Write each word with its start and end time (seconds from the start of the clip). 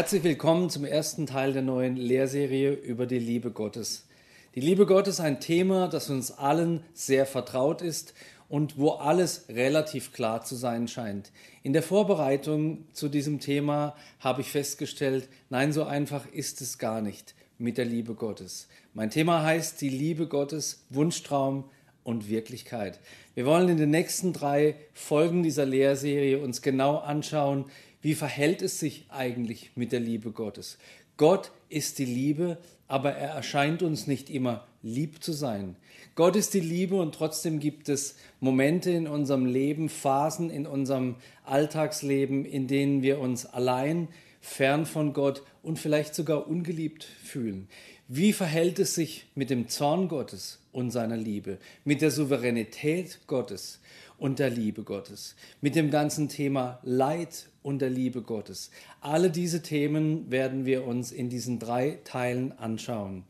Herzlich 0.00 0.24
willkommen 0.24 0.70
zum 0.70 0.86
ersten 0.86 1.26
Teil 1.26 1.52
der 1.52 1.60
neuen 1.60 1.94
Lehrserie 1.94 2.72
über 2.72 3.04
die 3.04 3.18
Liebe 3.18 3.50
Gottes. 3.50 4.06
Die 4.54 4.60
Liebe 4.62 4.86
Gottes 4.86 5.16
ist 5.16 5.20
ein 5.20 5.40
Thema, 5.40 5.88
das 5.88 6.08
uns 6.08 6.30
allen 6.30 6.82
sehr 6.94 7.26
vertraut 7.26 7.82
ist 7.82 8.14
und 8.48 8.78
wo 8.78 8.92
alles 8.92 9.44
relativ 9.50 10.14
klar 10.14 10.42
zu 10.42 10.56
sein 10.56 10.88
scheint. 10.88 11.32
In 11.62 11.74
der 11.74 11.82
Vorbereitung 11.82 12.86
zu 12.94 13.10
diesem 13.10 13.40
Thema 13.40 13.94
habe 14.20 14.40
ich 14.40 14.50
festgestellt, 14.50 15.28
nein, 15.50 15.70
so 15.70 15.84
einfach 15.84 16.24
ist 16.32 16.62
es 16.62 16.78
gar 16.78 17.02
nicht 17.02 17.34
mit 17.58 17.76
der 17.76 17.84
Liebe 17.84 18.14
Gottes. 18.14 18.68
Mein 18.94 19.10
Thema 19.10 19.42
heißt 19.42 19.82
die 19.82 19.90
Liebe 19.90 20.28
Gottes, 20.28 20.82
Wunschtraum 20.88 21.64
und 22.04 22.30
Wirklichkeit. 22.30 23.00
Wir 23.34 23.44
wollen 23.44 23.68
in 23.68 23.76
den 23.76 23.90
nächsten 23.90 24.32
drei 24.32 24.76
Folgen 24.94 25.42
dieser 25.42 25.66
Lehrserie 25.66 26.38
uns 26.38 26.62
genau 26.62 26.96
anschauen, 26.96 27.66
wie 28.02 28.14
verhält 28.14 28.62
es 28.62 28.80
sich 28.80 29.06
eigentlich 29.10 29.72
mit 29.74 29.92
der 29.92 30.00
Liebe 30.00 30.30
Gottes? 30.30 30.78
Gott 31.16 31.52
ist 31.68 31.98
die 31.98 32.06
Liebe, 32.06 32.58
aber 32.88 33.12
er 33.12 33.30
erscheint 33.30 33.82
uns 33.82 34.06
nicht 34.06 34.30
immer 34.30 34.66
lieb 34.82 35.22
zu 35.22 35.32
sein. 35.32 35.76
Gott 36.14 36.34
ist 36.34 36.54
die 36.54 36.60
Liebe 36.60 36.96
und 36.96 37.14
trotzdem 37.14 37.60
gibt 37.60 37.88
es 37.88 38.16
Momente 38.40 38.90
in 38.90 39.06
unserem 39.06 39.44
Leben, 39.46 39.88
Phasen 39.88 40.50
in 40.50 40.66
unserem 40.66 41.16
Alltagsleben, 41.44 42.44
in 42.44 42.66
denen 42.66 43.02
wir 43.02 43.20
uns 43.20 43.46
allein, 43.46 44.08
fern 44.40 44.86
von 44.86 45.12
Gott 45.12 45.42
und 45.62 45.78
vielleicht 45.78 46.14
sogar 46.14 46.48
ungeliebt 46.48 47.04
fühlen. 47.04 47.68
Wie 48.12 48.32
verhält 48.32 48.80
es 48.80 48.96
sich 48.96 49.26
mit 49.36 49.50
dem 49.50 49.68
Zorn 49.68 50.08
Gottes 50.08 50.58
und 50.72 50.90
seiner 50.90 51.16
Liebe, 51.16 51.58
mit 51.84 52.02
der 52.02 52.10
Souveränität 52.10 53.20
Gottes 53.28 53.78
und 54.18 54.40
der 54.40 54.50
Liebe 54.50 54.82
Gottes, 54.82 55.36
mit 55.60 55.76
dem 55.76 55.92
ganzen 55.92 56.28
Thema 56.28 56.80
Leid 56.82 57.46
und 57.62 57.78
der 57.78 57.88
Liebe 57.88 58.22
Gottes. 58.22 58.72
Alle 59.00 59.30
diese 59.30 59.62
Themen 59.62 60.28
werden 60.28 60.66
wir 60.66 60.88
uns 60.88 61.12
in 61.12 61.28
diesen 61.28 61.60
drei 61.60 62.00
Teilen 62.02 62.50
anschauen. 62.58 63.22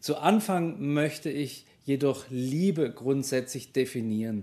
Zu 0.00 0.16
Anfang 0.16 0.80
möchte 0.80 1.30
ich 1.30 1.64
jedoch 1.84 2.24
Liebe 2.28 2.90
grundsätzlich 2.90 3.70
definieren 3.70 4.42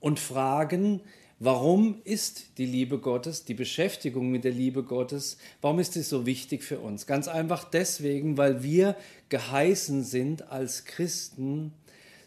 und 0.00 0.18
fragen, 0.18 1.02
Warum 1.42 2.02
ist 2.04 2.58
die 2.58 2.66
Liebe 2.66 2.98
Gottes, 2.98 3.46
die 3.46 3.54
Beschäftigung 3.54 4.30
mit 4.30 4.44
der 4.44 4.52
Liebe 4.52 4.82
Gottes, 4.82 5.38
warum 5.62 5.78
ist 5.78 5.94
sie 5.94 6.02
so 6.02 6.26
wichtig 6.26 6.62
für 6.62 6.80
uns? 6.80 7.06
Ganz 7.06 7.28
einfach 7.28 7.64
deswegen, 7.64 8.36
weil 8.36 8.62
wir 8.62 8.94
geheißen 9.30 10.04
sind 10.04 10.52
als 10.52 10.84
Christen, 10.84 11.72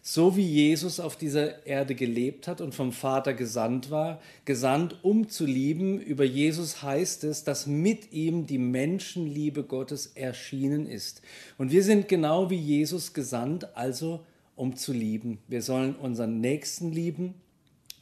so 0.01 0.35
wie 0.35 0.47
Jesus 0.47 0.99
auf 0.99 1.15
dieser 1.15 1.63
Erde 1.67 1.93
gelebt 1.93 2.47
hat 2.47 2.59
und 2.59 2.73
vom 2.73 2.91
Vater 2.91 3.35
gesandt 3.35 3.91
war, 3.91 4.19
gesandt, 4.45 4.97
um 5.03 5.29
zu 5.29 5.45
lieben. 5.45 6.01
Über 6.01 6.23
Jesus 6.23 6.81
heißt 6.81 7.23
es, 7.25 7.43
dass 7.43 7.67
mit 7.67 8.13
ihm 8.13 8.47
die 8.47 8.57
Menschenliebe 8.57 9.61
Gottes 9.61 10.07
erschienen 10.15 10.87
ist. 10.87 11.21
Und 11.59 11.71
wir 11.71 11.83
sind 11.83 12.07
genau 12.07 12.49
wie 12.49 12.57
Jesus 12.57 13.13
gesandt, 13.13 13.77
also 13.77 14.25
um 14.55 14.75
zu 14.75 14.91
lieben. 14.91 15.37
Wir 15.47 15.61
sollen 15.61 15.95
unseren 15.95 16.41
Nächsten 16.41 16.91
lieben, 16.91 17.35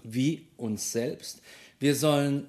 wie 0.04 0.48
uns 0.58 0.92
selbst. 0.92 1.42
Wir 1.80 1.96
sollen 1.96 2.48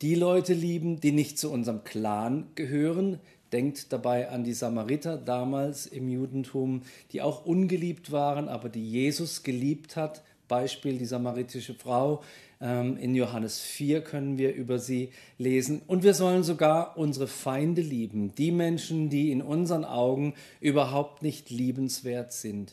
die 0.00 0.14
Leute 0.14 0.54
lieben, 0.54 1.00
die 1.00 1.12
nicht 1.12 1.38
zu 1.38 1.50
unserem 1.50 1.84
Clan 1.84 2.46
gehören, 2.54 3.20
Denkt 3.52 3.92
dabei 3.92 4.30
an 4.30 4.44
die 4.44 4.54
Samariter 4.54 5.18
damals 5.18 5.86
im 5.86 6.08
Judentum, 6.08 6.82
die 7.12 7.20
auch 7.20 7.44
ungeliebt 7.44 8.10
waren, 8.10 8.48
aber 8.48 8.70
die 8.70 8.90
Jesus 8.90 9.42
geliebt 9.42 9.94
hat. 9.94 10.22
Beispiel 10.48 10.96
die 10.96 11.04
samaritische 11.04 11.74
Frau. 11.74 12.22
Ähm, 12.62 12.96
in 12.96 13.14
Johannes 13.14 13.60
4 13.60 14.02
können 14.02 14.38
wir 14.38 14.54
über 14.54 14.78
sie 14.78 15.10
lesen. 15.36 15.82
Und 15.86 16.02
wir 16.02 16.14
sollen 16.14 16.44
sogar 16.44 16.96
unsere 16.96 17.26
Feinde 17.26 17.82
lieben, 17.82 18.34
die 18.34 18.52
Menschen, 18.52 19.10
die 19.10 19.30
in 19.30 19.42
unseren 19.42 19.84
Augen 19.84 20.32
überhaupt 20.60 21.22
nicht 21.22 21.50
liebenswert 21.50 22.32
sind. 22.32 22.72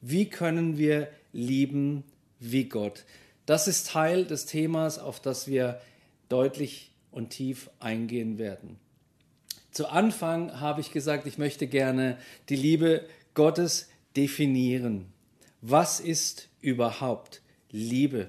Wie 0.00 0.26
können 0.26 0.78
wir 0.78 1.08
lieben 1.32 2.04
wie 2.38 2.68
Gott? 2.68 3.04
Das 3.46 3.68
ist 3.68 3.88
Teil 3.88 4.24
des 4.24 4.46
Themas, 4.46 4.98
auf 4.98 5.20
das 5.20 5.46
wir 5.48 5.80
deutlich 6.28 6.92
und 7.10 7.30
tief 7.30 7.70
eingehen 7.78 8.38
werden. 8.38 8.78
Zu 9.70 9.88
Anfang 9.88 10.60
habe 10.60 10.80
ich 10.80 10.92
gesagt, 10.92 11.26
ich 11.26 11.36
möchte 11.36 11.66
gerne 11.66 12.16
die 12.48 12.56
Liebe 12.56 13.06
Gottes 13.34 13.88
definieren. 14.16 15.06
Was 15.60 16.00
ist 16.00 16.48
überhaupt 16.60 17.42
Liebe? 17.70 18.28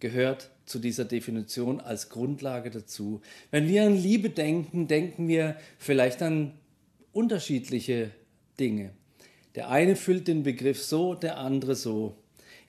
Gehört 0.00 0.50
zu 0.66 0.78
dieser 0.78 1.04
Definition 1.04 1.80
als 1.80 2.10
Grundlage 2.10 2.70
dazu. 2.70 3.22
Wenn 3.50 3.68
wir 3.68 3.84
an 3.84 3.96
Liebe 3.96 4.30
denken, 4.30 4.86
denken 4.86 5.28
wir 5.28 5.56
vielleicht 5.78 6.22
an 6.22 6.52
unterschiedliche 7.12 8.10
Dinge. 8.60 8.90
Der 9.54 9.70
eine 9.70 9.96
füllt 9.96 10.28
den 10.28 10.42
Begriff 10.42 10.82
so, 10.82 11.14
der 11.14 11.38
andere 11.38 11.74
so. 11.74 12.16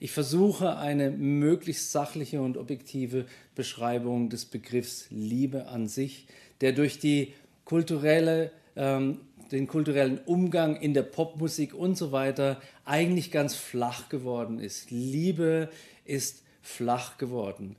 Ich 0.00 0.12
versuche 0.12 0.76
eine 0.76 1.10
möglichst 1.10 1.90
sachliche 1.90 2.40
und 2.40 2.56
objektive 2.56 3.26
Beschreibung 3.56 4.30
des 4.30 4.44
Begriffs 4.44 5.06
Liebe 5.10 5.66
an 5.66 5.88
sich, 5.88 6.28
der 6.60 6.72
durch 6.72 7.00
die 7.00 7.34
kulturelle, 7.64 8.52
ähm, 8.76 9.20
den 9.50 9.66
kulturellen 9.66 10.20
Umgang 10.24 10.76
in 10.76 10.94
der 10.94 11.02
Popmusik 11.02 11.74
und 11.74 11.96
so 11.96 12.12
weiter 12.12 12.60
eigentlich 12.84 13.32
ganz 13.32 13.56
flach 13.56 14.08
geworden 14.08 14.60
ist. 14.60 14.92
Liebe 14.92 15.68
ist 16.04 16.44
flach 16.62 17.18
geworden. 17.18 17.74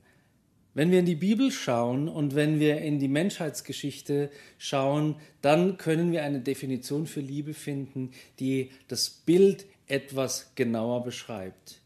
Wenn 0.74 0.90
wir 0.90 1.00
in 1.00 1.06
die 1.06 1.16
Bibel 1.16 1.50
schauen 1.50 2.08
und 2.08 2.34
wenn 2.34 2.60
wir 2.60 2.82
in 2.82 2.98
die 2.98 3.08
Menschheitsgeschichte 3.08 4.30
schauen, 4.58 5.16
dann 5.40 5.78
können 5.78 6.12
wir 6.12 6.22
eine 6.22 6.40
Definition 6.40 7.06
für 7.06 7.20
Liebe 7.20 7.54
finden, 7.54 8.10
die 8.38 8.70
das 8.88 9.08
Bild 9.08 9.64
etwas 9.88 10.52
genauer 10.54 11.02
beschreibt. 11.02 11.79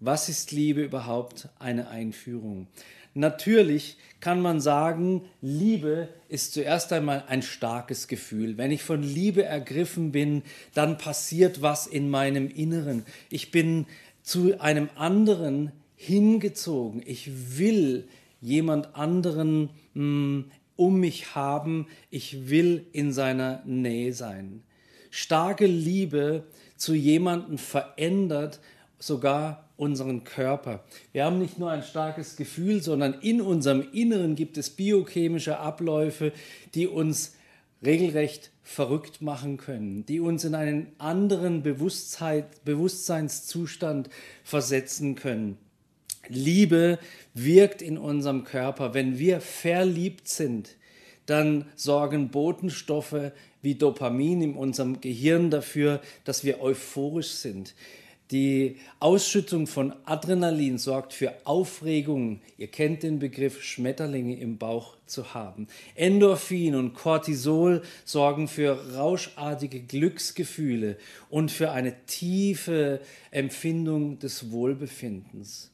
Was 0.00 0.28
ist 0.28 0.52
Liebe 0.52 0.82
überhaupt? 0.82 1.48
Eine 1.58 1.88
Einführung. 1.88 2.68
Natürlich 3.14 3.96
kann 4.20 4.40
man 4.40 4.60
sagen, 4.60 5.22
Liebe 5.40 6.08
ist 6.28 6.52
zuerst 6.52 6.92
einmal 6.92 7.24
ein 7.26 7.42
starkes 7.42 8.06
Gefühl. 8.06 8.58
Wenn 8.58 8.70
ich 8.70 8.84
von 8.84 9.02
Liebe 9.02 9.44
ergriffen 9.44 10.12
bin, 10.12 10.42
dann 10.72 10.98
passiert 10.98 11.62
was 11.62 11.88
in 11.88 12.10
meinem 12.10 12.48
Inneren. 12.48 13.04
Ich 13.28 13.50
bin 13.50 13.86
zu 14.22 14.60
einem 14.60 14.88
anderen 14.94 15.72
hingezogen. 15.96 17.02
Ich 17.04 17.58
will 17.58 18.06
jemand 18.40 18.94
anderen 18.94 19.70
mh, 19.94 19.94
hm, 19.94 20.50
um 20.76 21.00
mich 21.00 21.34
haben. 21.34 21.88
Ich 22.10 22.48
will 22.48 22.86
in 22.92 23.12
seiner 23.12 23.64
Nähe 23.64 24.12
sein. 24.12 24.62
Starke 25.10 25.66
Liebe 25.66 26.44
zu 26.76 26.94
jemandem 26.94 27.58
verändert 27.58 28.60
sogar 29.00 29.67
unseren 29.78 30.24
Körper. 30.24 30.84
Wir 31.12 31.24
haben 31.24 31.38
nicht 31.38 31.58
nur 31.58 31.70
ein 31.70 31.82
starkes 31.82 32.36
Gefühl, 32.36 32.82
sondern 32.82 33.14
in 33.14 33.40
unserem 33.40 33.82
Inneren 33.92 34.34
gibt 34.34 34.58
es 34.58 34.68
biochemische 34.68 35.58
Abläufe, 35.58 36.34
die 36.74 36.86
uns 36.86 37.34
regelrecht 37.82 38.50
verrückt 38.62 39.22
machen 39.22 39.56
können, 39.56 40.04
die 40.04 40.20
uns 40.20 40.44
in 40.44 40.54
einen 40.54 40.88
anderen 40.98 41.62
Bewusstseinszustand 41.62 44.10
versetzen 44.42 45.14
können. 45.14 45.56
Liebe 46.28 46.98
wirkt 47.32 47.80
in 47.80 47.96
unserem 47.96 48.44
Körper. 48.44 48.92
Wenn 48.94 49.18
wir 49.18 49.40
verliebt 49.40 50.28
sind, 50.28 50.76
dann 51.26 51.66
sorgen 51.76 52.30
Botenstoffe 52.30 53.32
wie 53.62 53.76
Dopamin 53.76 54.42
in 54.42 54.54
unserem 54.54 55.00
Gehirn 55.00 55.50
dafür, 55.50 56.00
dass 56.24 56.44
wir 56.44 56.60
euphorisch 56.60 57.30
sind. 57.30 57.74
Die 58.30 58.76
Ausschüttung 59.00 59.66
von 59.66 59.94
Adrenalin 60.04 60.76
sorgt 60.76 61.14
für 61.14 61.34
Aufregung. 61.44 62.40
Ihr 62.58 62.66
kennt 62.66 63.02
den 63.02 63.18
Begriff 63.18 63.62
Schmetterlinge 63.62 64.38
im 64.38 64.58
Bauch 64.58 64.96
zu 65.06 65.32
haben. 65.32 65.66
Endorphin 65.94 66.74
und 66.74 66.92
Cortisol 66.92 67.80
sorgen 68.04 68.46
für 68.46 68.94
rauschartige 68.94 69.80
Glücksgefühle 69.80 70.98
und 71.30 71.50
für 71.50 71.70
eine 71.70 72.04
tiefe 72.04 73.00
Empfindung 73.30 74.18
des 74.18 74.50
Wohlbefindens. 74.50 75.70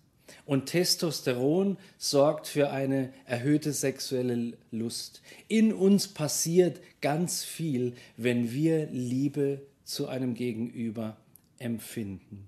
Und 0.47 0.67
Testosteron 0.67 1.77
sorgt 1.99 2.47
für 2.47 2.71
eine 2.71 3.13
erhöhte 3.25 3.73
sexuelle 3.73 4.53
Lust. 4.71 5.23
In 5.49 5.73
uns 5.73 6.07
passiert 6.07 6.81
ganz 7.01 7.43
viel, 7.43 7.95
wenn 8.17 8.53
wir 8.53 8.87
Liebe 8.93 9.63
zu 9.85 10.07
einem 10.07 10.35
Gegenüber 10.35 11.17
empfinden. 11.65 12.47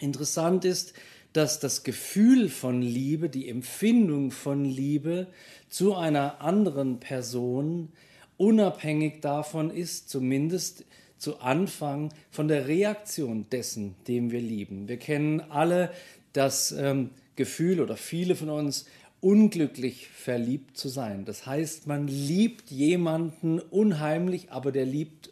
Interessant 0.00 0.64
ist, 0.64 0.94
dass 1.32 1.60
das 1.60 1.82
Gefühl 1.82 2.48
von 2.48 2.82
Liebe, 2.82 3.30
die 3.30 3.48
Empfindung 3.48 4.30
von 4.30 4.64
Liebe 4.64 5.28
zu 5.70 5.94
einer 5.94 6.42
anderen 6.42 7.00
Person 7.00 7.88
unabhängig 8.36 9.20
davon 9.20 9.70
ist, 9.70 10.10
zumindest 10.10 10.84
zu 11.16 11.40
Anfang 11.40 12.12
von 12.30 12.48
der 12.48 12.66
Reaktion 12.66 13.46
dessen, 13.50 13.94
dem 14.08 14.30
wir 14.30 14.40
lieben. 14.40 14.88
Wir 14.88 14.98
kennen 14.98 15.40
alle 15.40 15.92
das 16.32 16.72
ähm, 16.72 17.10
Gefühl 17.36 17.80
oder 17.80 17.96
viele 17.96 18.34
von 18.34 18.50
uns 18.50 18.86
unglücklich 19.20 20.08
verliebt 20.08 20.76
zu 20.76 20.88
sein. 20.88 21.24
Das 21.24 21.46
heißt, 21.46 21.86
man 21.86 22.08
liebt 22.08 22.70
jemanden 22.70 23.60
unheimlich, 23.60 24.50
aber 24.50 24.72
der 24.72 24.84
liebt 24.84 25.30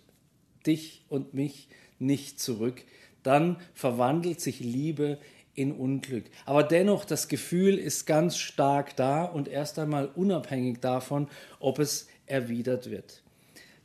dich 0.65 1.05
und 1.09 1.35
mich 1.35 1.69
nicht 1.99 2.41
zurück. 2.41 2.85
Dann 3.23 3.57
verwandelt 3.75 4.41
sich 4.41 4.61
Liebe 4.61 5.19
in 5.55 5.73
Unglück. 5.73 6.25
Aber 6.47 6.63
dennoch, 6.63 7.05
das 7.05 7.29
Gefühl 7.29 7.79
ist 7.79 8.07
ganz 8.07 8.37
stark 8.37 8.97
da 8.97 9.25
und 9.25 9.49
erst 9.49 9.79
einmal 9.79 10.07
unabhängig 10.15 10.81
davon, 10.81 11.29
ob 11.59 11.79
es 11.79 12.09
erwidert 12.27 12.91
wird. 12.91 13.23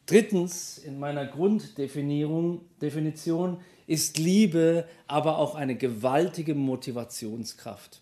Drittens, 0.05 0.77
in 0.77 0.99
meiner 0.99 1.25
Grunddefinition 1.25 2.61
Definition, 2.81 3.61
ist 3.87 4.17
Liebe 4.17 4.87
aber 5.07 5.37
auch 5.37 5.55
eine 5.55 5.75
gewaltige 5.75 6.55
Motivationskraft. 6.55 8.01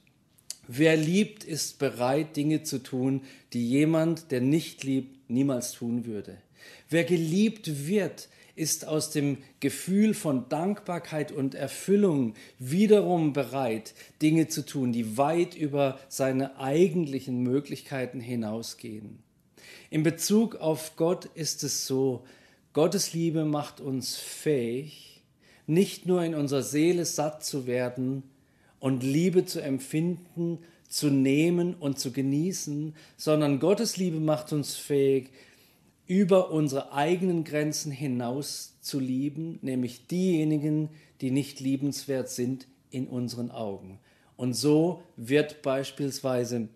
Wer 0.67 0.95
liebt, 0.95 1.43
ist 1.43 1.79
bereit, 1.79 2.35
Dinge 2.35 2.63
zu 2.63 2.79
tun, 2.79 3.21
die 3.51 3.67
jemand, 3.69 4.31
der 4.31 4.41
nicht 4.41 4.83
liebt, 4.83 5.29
niemals 5.29 5.73
tun 5.73 6.05
würde. 6.05 6.37
Wer 6.89 7.03
geliebt 7.03 7.87
wird, 7.87 8.29
ist 8.55 8.87
aus 8.87 9.09
dem 9.09 9.37
Gefühl 9.59 10.13
von 10.13 10.47
Dankbarkeit 10.49 11.31
und 11.31 11.55
Erfüllung 11.55 12.35
wiederum 12.59 13.33
bereit, 13.33 13.93
Dinge 14.21 14.47
zu 14.47 14.65
tun, 14.65 14.91
die 14.91 15.17
weit 15.17 15.55
über 15.55 15.99
seine 16.07 16.59
eigentlichen 16.59 17.41
Möglichkeiten 17.41 18.19
hinausgehen. 18.19 19.19
In 19.89 20.03
Bezug 20.03 20.55
auf 20.55 20.95
Gott 20.95 21.25
ist 21.33 21.63
es 21.63 21.87
so, 21.87 22.23
Gottes 22.73 23.13
Liebe 23.13 23.45
macht 23.45 23.79
uns 23.79 24.15
fähig, 24.15 25.23
nicht 25.67 26.05
nur 26.05 26.23
in 26.23 26.35
unserer 26.35 26.63
Seele 26.63 27.05
satt 27.05 27.43
zu 27.43 27.67
werden 27.67 28.23
und 28.79 29.03
Liebe 29.03 29.45
zu 29.45 29.61
empfinden, 29.61 30.59
zu 30.89 31.09
nehmen 31.09 31.73
und 31.75 31.97
zu 31.99 32.11
genießen, 32.11 32.95
sondern 33.17 33.59
Gottes 33.59 33.97
Liebe 33.97 34.19
macht 34.19 34.53
uns 34.53 34.75
fähig, 34.75 35.31
über 36.13 36.51
unsere 36.51 36.93
eigenen 36.93 37.43
Grenzen 37.43 37.91
hinaus 37.91 38.77
zu 38.81 38.99
lieben, 38.99 39.57
nämlich 39.63 40.05
diejenigen, 40.05 40.89
die 41.21 41.31
nicht 41.31 41.59
liebenswert 41.59 42.29
sind 42.29 42.67
in 42.91 43.07
unseren 43.07 43.49
Augen. 43.49 43.97
Und 44.37 44.53
so 44.53 45.01
wird 45.17 45.63
beispielsweise 45.63 46.67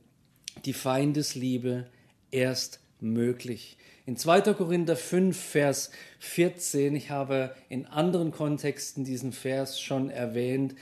die 0.66 0.74
Feindesliebe 0.74 1.86
erst 2.32 2.80
möglich. 3.00 3.78
In 4.08 4.18
2. 4.18 4.42
Korinther 4.56 4.96
5, 4.96 5.40
Vers 5.40 5.92
14, 6.18 6.96
ich 6.96 7.12
habe 7.12 7.54
in 7.70 7.86
anderen 7.86 8.32
Kontexten 8.32 9.04
diesen 9.04 9.34
Vers 9.34 9.80
schon 9.80 10.10
erwähnt, 10.10 10.74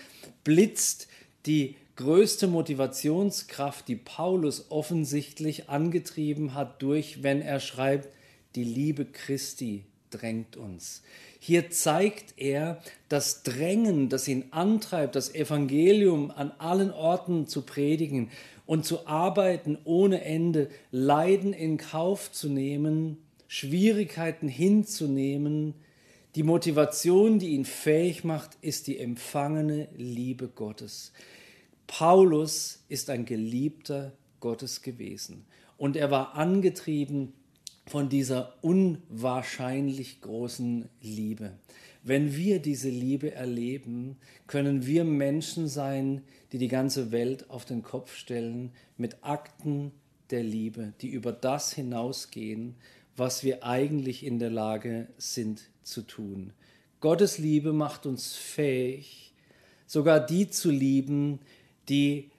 blitzt 0.46 1.10
die 1.46 1.76
größte 1.98 2.48
Motivationskraft, 2.48 3.86
die 3.90 3.98
Paulus 3.98 4.72
offensichtlich 4.72 5.68
angetrieben 5.68 6.54
hat, 6.54 6.82
durch, 6.82 7.22
wenn 7.22 7.42
er 7.42 7.60
schreibt, 7.60 8.15
die 8.56 8.64
Liebe 8.64 9.06
Christi 9.06 9.86
drängt 10.10 10.56
uns. 10.58 11.04
Hier 11.40 11.70
zeigt 11.70 12.34
er 12.38 12.82
das 13.10 13.44
Drängen, 13.44 14.10
das 14.10 14.28
ihn 14.28 14.46
antreibt, 14.52 15.16
das 15.16 15.34
Evangelium 15.34 16.32
an 16.32 16.52
allen 16.58 16.92
Orten 16.92 17.48
zu 17.48 17.62
predigen 17.62 18.32
und 18.66 18.86
zu 18.86 19.06
arbeiten 19.08 19.78
ohne 19.84 20.24
Ende, 20.24 20.70
Leiden 20.92 21.54
in 21.54 21.78
Kauf 21.78 22.32
zu 22.32 22.50
nehmen, 22.50 23.18
Schwierigkeiten 23.48 24.48
hinzunehmen. 24.48 25.76
Die 26.36 26.44
Motivation, 26.44 27.40
die 27.40 27.50
ihn 27.50 27.66
fähig 27.66 28.24
macht, 28.24 28.58
ist 28.62 28.88
die 28.88 29.00
empfangene 29.00 29.88
Liebe 29.96 30.48
Gottes. 30.48 31.12
Paulus 31.88 32.84
ist 32.90 33.10
ein 33.10 33.26
geliebter 33.26 34.14
Gottes 34.40 34.82
gewesen 34.82 35.46
und 35.78 35.96
er 35.96 36.10
war 36.10 36.36
angetrieben 36.36 37.34
von 37.86 38.10
dieser 38.10 38.56
unwahrscheinlich 38.62 40.22
großen 40.22 40.90
Liebe. 41.02 41.54
Wenn 42.04 42.36
wir 42.36 42.60
diese 42.60 42.90
Liebe 42.90 43.34
erleben, 43.34 44.18
können 44.48 44.86
wir 44.86 45.04
Menschen 45.04 45.68
sein, 45.68 46.22
die 46.52 46.58
die 46.58 46.68
ganze 46.68 47.12
Welt 47.12 47.50
auf 47.50 47.66
den 47.66 47.82
Kopf 47.82 48.16
stellen 48.16 48.72
mit 48.98 49.24
Akten 49.24 49.92
der 50.30 50.44
Liebe, 50.44 50.94
die 51.02 51.10
über 51.10 51.32
das 51.32 51.74
hinausgehen, 51.74 52.76
was 53.16 53.44
wir 53.44 53.64
eigentlich 53.64 54.26
in 54.26 54.40
der 54.40 54.50
Lage 54.50 55.08
sind 55.18 55.70
zu 55.84 56.02
tun. 56.02 56.54
Gottes 57.00 57.38
Liebe 57.38 57.74
macht 57.74 58.06
uns 58.06 58.36
fähig, 58.36 59.34
sogar 59.86 60.20
die 60.20 60.50
zu 60.50 60.72
lieben, 60.72 61.40
die 61.88 62.30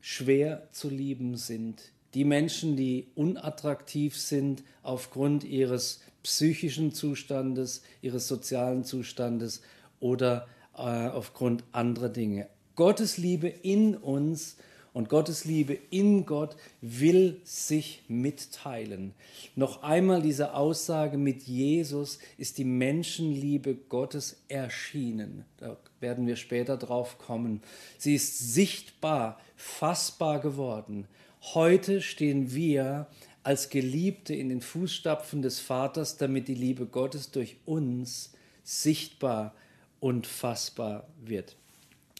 schwer 0.00 0.68
zu 0.72 0.88
lieben 0.88 1.36
sind, 1.36 1.92
die 2.14 2.24
Menschen, 2.24 2.76
die 2.76 3.06
unattraktiv 3.14 4.16
sind 4.16 4.62
aufgrund 4.82 5.44
ihres 5.44 6.00
psychischen 6.22 6.92
Zustandes, 6.92 7.82
ihres 8.02 8.28
sozialen 8.28 8.84
Zustandes 8.84 9.62
oder 10.00 10.46
äh, 10.76 10.80
aufgrund 10.80 11.64
anderer 11.72 12.08
Dinge. 12.08 12.48
Gottes 12.76 13.18
Liebe 13.18 13.48
in 13.48 13.96
uns 13.96 14.56
und 14.92 15.08
Gottes 15.08 15.44
Liebe 15.44 15.78
in 15.90 16.26
Gott 16.26 16.56
will 16.80 17.40
sich 17.44 18.02
mitteilen. 18.08 19.14
Noch 19.54 19.82
einmal 19.82 20.22
diese 20.22 20.54
Aussage 20.54 21.18
mit 21.18 21.42
Jesus 21.42 22.18
ist 22.36 22.58
die 22.58 22.64
Menschenliebe 22.64 23.74
Gottes 23.74 24.42
erschienen. 24.48 25.44
Da 25.58 25.76
werden 26.00 26.26
wir 26.26 26.36
später 26.36 26.76
drauf 26.76 27.18
kommen. 27.18 27.62
Sie 27.96 28.14
ist 28.14 28.54
sichtbar, 28.54 29.38
fassbar 29.56 30.40
geworden. 30.40 31.06
Heute 31.40 32.02
stehen 32.02 32.52
wir 32.54 33.06
als 33.42 33.70
Geliebte 33.70 34.34
in 34.34 34.48
den 34.48 34.60
Fußstapfen 34.60 35.40
des 35.40 35.60
Vaters, 35.60 36.16
damit 36.16 36.48
die 36.48 36.54
Liebe 36.54 36.86
Gottes 36.86 37.30
durch 37.30 37.56
uns 37.64 38.32
sichtbar 38.64 39.54
und 40.00 40.26
fassbar 40.26 41.06
wird. 41.24 41.56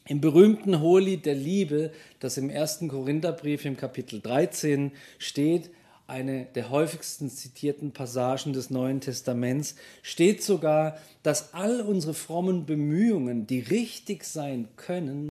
Im 0.06 0.22
berühmten 0.22 0.80
Hohelied 0.80 1.26
der 1.26 1.34
Liebe, 1.34 1.92
das 2.20 2.38
im 2.38 2.48
ersten 2.48 2.88
Korintherbrief 2.88 3.66
im 3.66 3.76
Kapitel 3.76 4.20
13 4.22 4.92
steht, 5.18 5.70
eine 6.06 6.46
der 6.54 6.70
häufigsten 6.70 7.28
zitierten 7.28 7.92
Passagen 7.92 8.54
des 8.54 8.70
Neuen 8.70 9.02
Testaments, 9.02 9.74
steht 10.02 10.42
sogar, 10.42 10.96
dass 11.22 11.52
all 11.52 11.82
unsere 11.82 12.14
frommen 12.14 12.64
Bemühungen, 12.64 13.46
die 13.46 13.60
richtig 13.60 14.24
sein 14.24 14.68
können, 14.76 15.28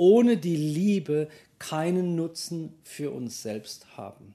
ohne 0.00 0.38
die 0.38 0.56
Liebe 0.56 1.28
keinen 1.58 2.16
Nutzen 2.16 2.72
für 2.84 3.10
uns 3.10 3.42
selbst 3.42 3.98
haben. 3.98 4.34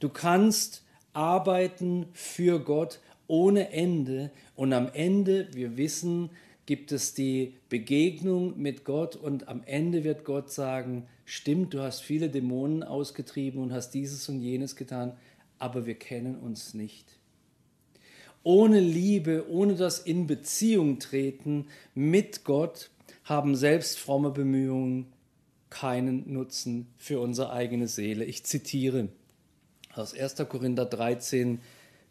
Du 0.00 0.08
kannst 0.08 0.82
arbeiten 1.12 2.06
für 2.14 2.58
Gott 2.58 2.98
ohne 3.28 3.70
Ende 3.70 4.32
und 4.56 4.72
am 4.72 4.88
Ende, 4.92 5.50
wir 5.52 5.76
wissen, 5.76 6.30
gibt 6.66 6.90
es 6.90 7.14
die 7.14 7.54
Begegnung 7.68 8.60
mit 8.60 8.84
Gott 8.84 9.14
und 9.14 9.46
am 9.46 9.62
Ende 9.66 10.02
wird 10.02 10.24
Gott 10.24 10.50
sagen, 10.50 11.06
stimmt, 11.24 11.74
du 11.74 11.80
hast 11.80 12.00
viele 12.00 12.28
Dämonen 12.28 12.82
ausgetrieben 12.82 13.62
und 13.62 13.72
hast 13.72 13.90
dieses 13.90 14.28
und 14.28 14.40
jenes 14.40 14.74
getan, 14.74 15.16
aber 15.60 15.86
wir 15.86 15.94
kennen 15.94 16.34
uns 16.34 16.74
nicht. 16.74 17.06
Ohne 18.42 18.80
Liebe, 18.80 19.48
ohne 19.48 19.76
das 19.76 20.00
in 20.00 20.26
Beziehung 20.26 20.98
treten 20.98 21.66
mit 21.94 22.42
Gott, 22.42 22.90
haben 23.28 23.56
selbst 23.56 23.98
fromme 23.98 24.30
Bemühungen 24.30 25.12
keinen 25.70 26.32
Nutzen 26.32 26.86
für 26.96 27.20
unsere 27.20 27.52
eigene 27.52 27.86
Seele. 27.86 28.24
Ich 28.24 28.44
zitiere 28.44 29.08
aus 29.94 30.14
1. 30.14 30.36
Korinther 30.48 30.86
13, 30.86 31.60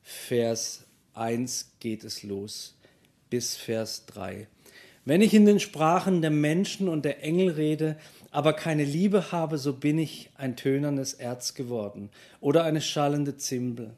Vers 0.03 0.85
1 1.13 1.73
geht 1.79 2.03
es 2.03 2.23
los 2.23 2.77
bis 3.29 3.55
Vers 3.55 4.05
3. 4.05 4.47
Wenn 5.05 5.21
ich 5.21 5.33
in 5.33 5.45
den 5.45 5.59
Sprachen 5.59 6.21
der 6.21 6.31
Menschen 6.31 6.87
und 6.87 7.05
der 7.05 7.23
Engel 7.23 7.49
rede, 7.49 7.97
aber 8.29 8.53
keine 8.53 8.83
Liebe 8.83 9.31
habe, 9.31 9.57
so 9.57 9.73
bin 9.73 9.97
ich 9.97 10.29
ein 10.35 10.55
tönernes 10.55 11.13
Erz 11.13 11.53
geworden 11.53 12.09
oder 12.41 12.63
eine 12.63 12.81
schallende 12.81 13.37
Zimbel. 13.37 13.95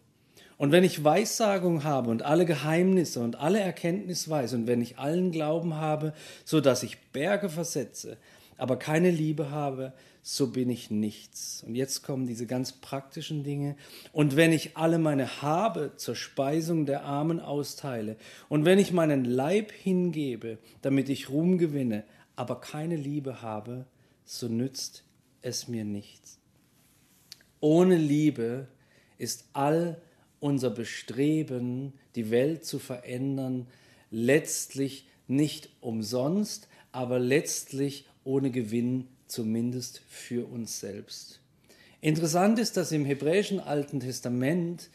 Und 0.60 0.74
wenn 0.74 0.84
ich 0.84 1.06
Weissagung 1.06 1.86
habe 1.86 2.12
und 2.12 2.24
alle 2.24 2.46
Geheimnisse 2.46 3.22
und 3.22 3.38
alle 3.38 3.62
Erkenntnis 3.62 4.30
weiß 4.30 4.54
und 4.56 4.68
wenn 4.68 4.82
ich 4.82 4.98
allen 4.98 5.32
Glauben 5.32 5.76
habe, 5.76 6.14
so 6.44 6.60
dass 6.60 6.84
ich 6.84 7.00
Berge 7.14 7.48
versetze, 7.48 8.18
aber 8.58 8.78
keine 8.78 9.10
Liebe 9.10 9.52
habe, 9.52 9.94
so 10.22 10.48
bin 10.48 10.70
ich 10.70 10.92
nichts. 10.92 11.64
Und 11.66 11.76
jetzt 11.76 12.04
kommen 12.04 12.28
diese 12.28 12.46
ganz 12.46 12.74
praktischen 12.74 13.46
Dinge. 13.46 13.78
Und 14.12 14.36
wenn 14.36 14.52
ich 14.52 14.76
alle 14.76 15.00
meine 15.00 15.42
Habe 15.42 15.94
zur 15.96 16.18
Speisung 16.18 16.86
der 16.86 17.06
Armen 17.06 17.40
austeile, 17.40 18.18
und 18.50 18.66
wenn 18.66 18.80
ich 18.80 18.92
meinen 18.92 19.24
Leib 19.24 19.72
hingebe, 19.72 20.58
damit 20.82 21.08
ich 21.08 21.30
Ruhm 21.30 21.58
gewinne, 21.58 22.04
aber 22.36 22.60
keine 22.60 22.98
Liebe 22.98 23.42
habe, 23.42 23.86
so 24.26 24.50
nützt 24.50 25.06
es 25.42 25.70
mir 25.70 25.86
nichts. 25.86 26.38
Ohne 27.62 27.96
Liebe 27.96 28.68
ist 29.18 29.46
all 29.54 30.02
unser 30.40 30.70
Bestreben, 30.70 31.94
die 32.16 32.32
Welt 32.32 32.66
zu 32.66 32.80
verändern, 32.80 33.68
letztlich 34.12 35.08
nicht 35.28 35.70
umsonst, 35.82 36.68
aber 36.92 37.20
letztlich 37.20 38.06
ohne 38.24 38.52
Gewinn, 38.52 39.08
zumindest 39.28 40.02
für 40.10 40.48
uns 40.48 40.80
selbst. 40.80 41.40
Interessant 42.02 42.60
ist, 42.60 42.78
dass 42.78 42.92
im 42.92 43.06
hebräischen 43.06 43.60
Alten 43.60 44.00
Testament, 44.00 44.90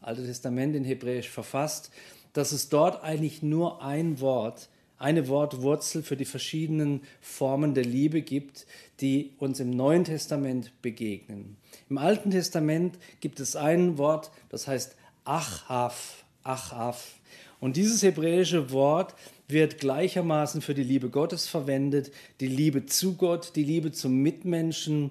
Alte 0.00 0.24
Testament 0.24 0.74
in 0.76 0.84
Hebräisch 0.84 1.28
verfasst, 1.28 1.90
dass 2.32 2.52
es 2.52 2.68
dort 2.68 3.02
eigentlich 3.02 3.42
nur 3.42 3.82
ein 3.82 4.20
Wort, 4.20 4.68
eine 4.98 5.28
Wortwurzel 5.28 6.02
für 6.02 6.16
die 6.16 6.24
verschiedenen 6.24 7.02
Formen 7.20 7.74
der 7.74 7.84
Liebe 7.84 8.22
gibt, 8.22 8.66
die 9.00 9.32
uns 9.38 9.60
im 9.60 9.70
Neuen 9.70 10.04
Testament 10.04 10.72
begegnen. 10.82 11.56
Im 11.90 11.98
Alten 11.98 12.30
Testament 12.30 12.98
gibt 13.20 13.40
es 13.40 13.56
ein 13.56 13.98
Wort, 13.98 14.30
das 14.48 14.66
heißt 14.66 14.96
Achav, 15.24 16.24
Achav. 16.42 17.16
Und 17.60 17.76
dieses 17.76 18.02
hebräische 18.02 18.70
Wort 18.70 19.14
wird 19.48 19.78
gleichermaßen 19.78 20.60
für 20.60 20.74
die 20.74 20.82
Liebe 20.82 21.08
Gottes 21.08 21.46
verwendet, 21.46 22.10
die 22.40 22.48
Liebe 22.48 22.86
zu 22.86 23.14
Gott, 23.14 23.52
die 23.54 23.64
Liebe 23.64 23.92
zum 23.92 24.22
Mitmenschen, 24.22 25.10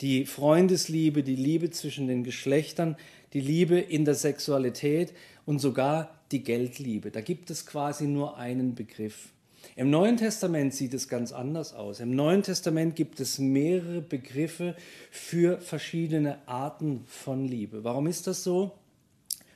die 0.00 0.26
Freundesliebe, 0.26 1.22
die 1.22 1.36
Liebe 1.36 1.70
zwischen 1.70 2.06
den 2.06 2.24
Geschlechtern, 2.24 2.96
die 3.32 3.40
Liebe 3.40 3.78
in 3.78 4.04
der 4.04 4.14
Sexualität 4.14 5.12
und 5.46 5.58
sogar 5.58 6.15
die 6.32 6.42
Geldliebe. 6.42 7.10
Da 7.10 7.20
gibt 7.20 7.50
es 7.50 7.66
quasi 7.66 8.06
nur 8.06 8.36
einen 8.36 8.74
Begriff. 8.74 9.30
Im 9.74 9.90
Neuen 9.90 10.16
Testament 10.16 10.74
sieht 10.74 10.94
es 10.94 11.08
ganz 11.08 11.32
anders 11.32 11.74
aus. 11.74 12.00
Im 12.00 12.14
Neuen 12.14 12.42
Testament 12.42 12.94
gibt 12.94 13.20
es 13.20 13.38
mehrere 13.38 14.00
Begriffe 14.00 14.76
für 15.10 15.60
verschiedene 15.60 16.38
Arten 16.46 17.04
von 17.06 17.44
Liebe. 17.46 17.82
Warum 17.82 18.06
ist 18.06 18.26
das 18.26 18.44
so? 18.44 18.72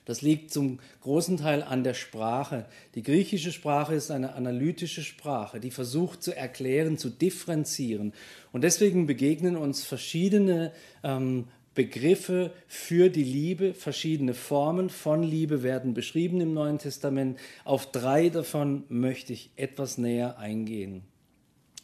Das 0.07 0.23
liegt 0.23 0.53
zum 0.53 0.81
großen 1.03 1.37
Teil 1.37 1.63
an 1.63 1.85
der 1.85 1.95
Sprache. 1.95 2.67
Die 2.97 3.03
griechische 3.03 3.53
Sprache 3.53 3.95
ist 3.95 4.11
eine 4.11 4.35
analytische 4.35 5.03
Sprache, 5.03 5.61
die 5.61 5.71
versucht 5.71 6.23
zu 6.23 6.37
erklären, 6.37 6.99
zu 6.99 7.11
differenzieren. 7.11 8.13
Und 8.51 8.65
deswegen 8.65 9.07
begegnen 9.07 9.57
uns 9.57 9.85
verschiedene 9.85 10.73
ähm, 11.05 11.47
Begriffe 11.75 12.53
für 12.67 13.11
die 13.11 13.25
Liebe, 13.25 13.75
verschiedene 13.75 14.35
Formen 14.35 14.91
von 14.91 15.23
Liebe 15.23 15.63
werden 15.63 15.95
beschrieben 15.95 16.41
im 16.41 16.53
Neuen 16.53 16.79
Testament. 16.79 17.39
Auf 17.65 17.93
drei 17.93 18.29
davon 18.29 18.85
möchte 18.89 19.33
ich 19.33 19.51
etwas 19.57 19.97
näher 19.97 20.39
eingehen. 20.39 21.03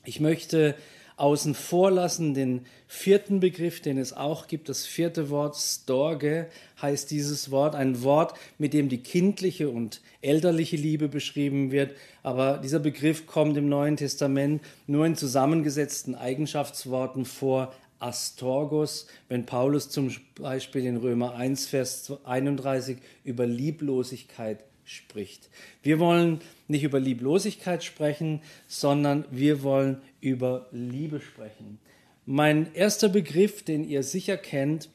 Ich 0.04 0.20
möchte 0.20 0.74
außen 1.16 1.54
vor 1.54 1.90
lassen 1.90 2.34
den 2.34 2.66
vierten 2.86 3.40
Begriff, 3.40 3.80
den 3.80 3.96
es 3.96 4.12
auch 4.12 4.48
gibt. 4.48 4.68
Das 4.68 4.84
vierte 4.84 5.30
Wort, 5.30 5.56
Storge, 5.56 6.48
heißt 6.80 7.10
dieses 7.10 7.50
Wort. 7.50 7.74
Ein 7.74 8.02
Wort, 8.02 8.34
mit 8.58 8.74
dem 8.74 8.88
die 8.88 9.02
kindliche 9.02 9.70
und 9.70 10.02
elterliche 10.20 10.76
Liebe 10.76 11.08
beschrieben 11.08 11.70
wird. 11.70 11.96
Aber 12.22 12.58
dieser 12.58 12.80
Begriff 12.80 13.26
kommt 13.26 13.56
im 13.56 13.68
Neuen 13.68 13.96
Testament 13.96 14.62
nur 14.86 15.06
in 15.06 15.16
zusammengesetzten 15.16 16.14
Eigenschaftsworten 16.14 17.24
vor. 17.24 17.72
Astorgos, 17.98 19.06
wenn 19.28 19.46
Paulus 19.46 19.88
zum 19.88 20.14
Beispiel 20.38 20.86
in 20.86 20.96
Römer 20.96 21.34
1, 21.34 21.66
Vers 21.66 22.12
31 22.24 22.98
über 23.24 23.46
Lieblosigkeit 23.46 24.64
spricht. 24.84 25.48
Wir 25.82 25.98
wollen 25.98 26.40
nicht 26.68 26.84
über 26.84 27.00
Lieblosigkeit 27.00 27.82
sprechen, 27.82 28.40
sondern 28.68 29.24
wir 29.30 29.62
wollen 29.62 30.00
über 30.20 30.68
Liebe 30.70 31.20
sprechen. 31.20 31.78
Mein 32.24 32.72
erster 32.74 33.08
Begriff, 33.08 33.62
den 33.62 33.88
ihr 33.88 34.02
sicher 34.02 34.36
kennt, 34.36 34.88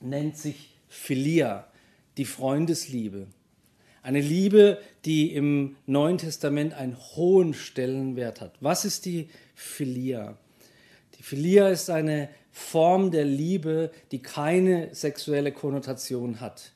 nennt 0.00 0.36
sich 0.36 0.74
Philia, 0.88 1.66
die 2.16 2.24
Freundesliebe. 2.24 3.26
Eine 4.02 4.20
Liebe, 4.20 4.78
die 5.04 5.32
im 5.32 5.76
Neuen 5.86 6.18
Testament 6.18 6.74
einen 6.74 6.98
hohen 6.98 7.54
Stellenwert 7.54 8.40
hat. 8.40 8.54
Was 8.60 8.84
ist 8.84 9.06
die 9.06 9.28
Philia? 9.54 10.36
Philia 11.22 11.68
ist 11.68 11.88
eine 11.88 12.28
Form 12.50 13.10
der 13.10 13.24
Liebe, 13.24 13.90
die 14.10 14.20
keine 14.20 14.94
sexuelle 14.94 15.52
Konnotation 15.52 16.40
hat 16.40 16.72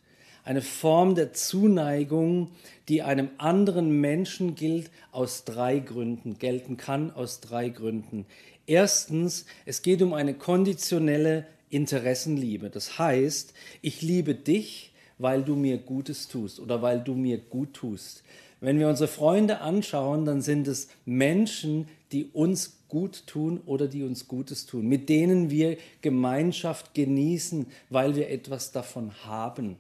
eine 0.47 0.63
Form 0.63 1.17
der 1.17 1.33
Zuneigung, 1.33 2.53
die 2.89 3.03
einem 3.03 3.31
anderen 3.37 4.01
Menschen 4.01 4.55
gilt, 4.55 4.91
aus 5.11 5.45
drei 5.45 5.81
Gründen, 5.81 6.39
gelten 6.39 6.77
kann 6.77 7.11
aus 7.11 7.41
drei 7.41 7.69
Gründen. 7.69 8.27
Erstens, 8.65 9.45
es 9.65 9.83
geht 9.83 10.03
um 10.03 10.15
eine 10.15 10.35
konditionelle 10.35 11.47
Interessenliebe. 11.69 12.71
Das 12.71 12.97
heißt, 12.97 13.55
ich 13.83 14.03
liebe 14.03 14.37
dich, 14.37 14.93
weil 15.19 15.43
du 15.43 15.57
mir 15.57 15.79
Gutes 15.79 16.29
tust 16.29 16.61
oder 16.61 16.81
weil 16.81 17.01
du 17.01 17.15
mir 17.15 17.39
gut 17.39 17.75
tust. 17.75 18.23
Wenn 18.61 18.79
wir 18.79 18.89
unsere 18.89 19.09
Freunde 19.09 19.61
anschauen, 19.61 20.25
dann 20.25 20.43
sind 20.43 20.69
es 20.69 20.89
Menschen, 21.05 21.89
die 22.13 22.27
uns 22.27 22.76
gut 22.89 23.27
tun 23.27 23.61
oder 23.67 23.89
die 23.89 24.03
uns 24.03 24.29
Gutes 24.29 24.67
tun, 24.67 24.87
mit 24.87 25.09
denen 25.09 25.51
wir 25.51 25.77
Gemeinschaft 26.03 26.95
genießen, 26.95 27.67
weil 27.91 28.17
wir 28.17 28.31
etwas 28.31 28.73
davon 28.73 29.13
haben. 29.25 29.77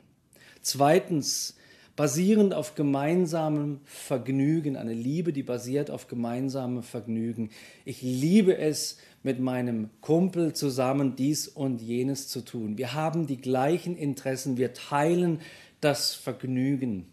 Zweitens, 0.60 1.56
basierend 1.96 2.52
auf 2.52 2.74
gemeinsamem 2.74 3.80
Vergnügen, 3.84 4.76
eine 4.76 4.92
Liebe, 4.92 5.32
die 5.32 5.42
basiert 5.42 5.90
auf 5.90 6.08
gemeinsamem 6.08 6.82
Vergnügen. 6.82 7.50
Ich 7.84 8.02
liebe 8.02 8.56
es, 8.56 8.98
mit 9.22 9.40
meinem 9.40 9.90
Kumpel 10.02 10.52
zusammen 10.52 11.16
dies 11.16 11.48
und 11.48 11.82
jenes 11.82 12.28
zu 12.28 12.44
tun. 12.44 12.78
Wir 12.78 12.94
haben 12.94 13.26
die 13.26 13.38
gleichen 13.38 13.96
Interessen, 13.96 14.56
wir 14.56 14.72
teilen 14.72 15.40
das 15.80 16.14
Vergnügen. 16.14 17.06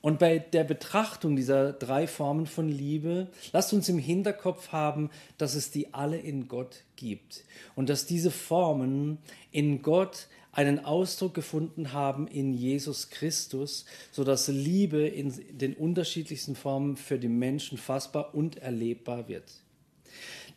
Und 0.00 0.18
bei 0.18 0.38
der 0.38 0.64
Betrachtung 0.64 1.36
dieser 1.36 1.72
drei 1.72 2.06
Formen 2.06 2.46
von 2.46 2.68
Liebe, 2.68 3.28
lasst 3.52 3.72
uns 3.72 3.88
im 3.88 3.98
Hinterkopf 3.98 4.70
haben, 4.70 5.10
dass 5.38 5.54
es 5.54 5.70
die 5.70 5.94
alle 5.94 6.18
in 6.18 6.48
Gott 6.48 6.84
gibt 6.96 7.44
und 7.74 7.88
dass 7.88 8.06
diese 8.06 8.30
Formen 8.30 9.18
in 9.50 9.82
Gott 9.82 10.28
einen 10.52 10.82
Ausdruck 10.84 11.34
gefunden 11.34 11.92
haben 11.92 12.28
in 12.28 12.54
Jesus 12.54 13.10
Christus, 13.10 13.84
sodass 14.10 14.48
Liebe 14.48 15.06
in 15.06 15.34
den 15.50 15.74
unterschiedlichsten 15.74 16.56
Formen 16.56 16.96
für 16.96 17.18
die 17.18 17.28
Menschen 17.28 17.76
fassbar 17.76 18.34
und 18.34 18.56
erlebbar 18.56 19.28
wird. 19.28 19.44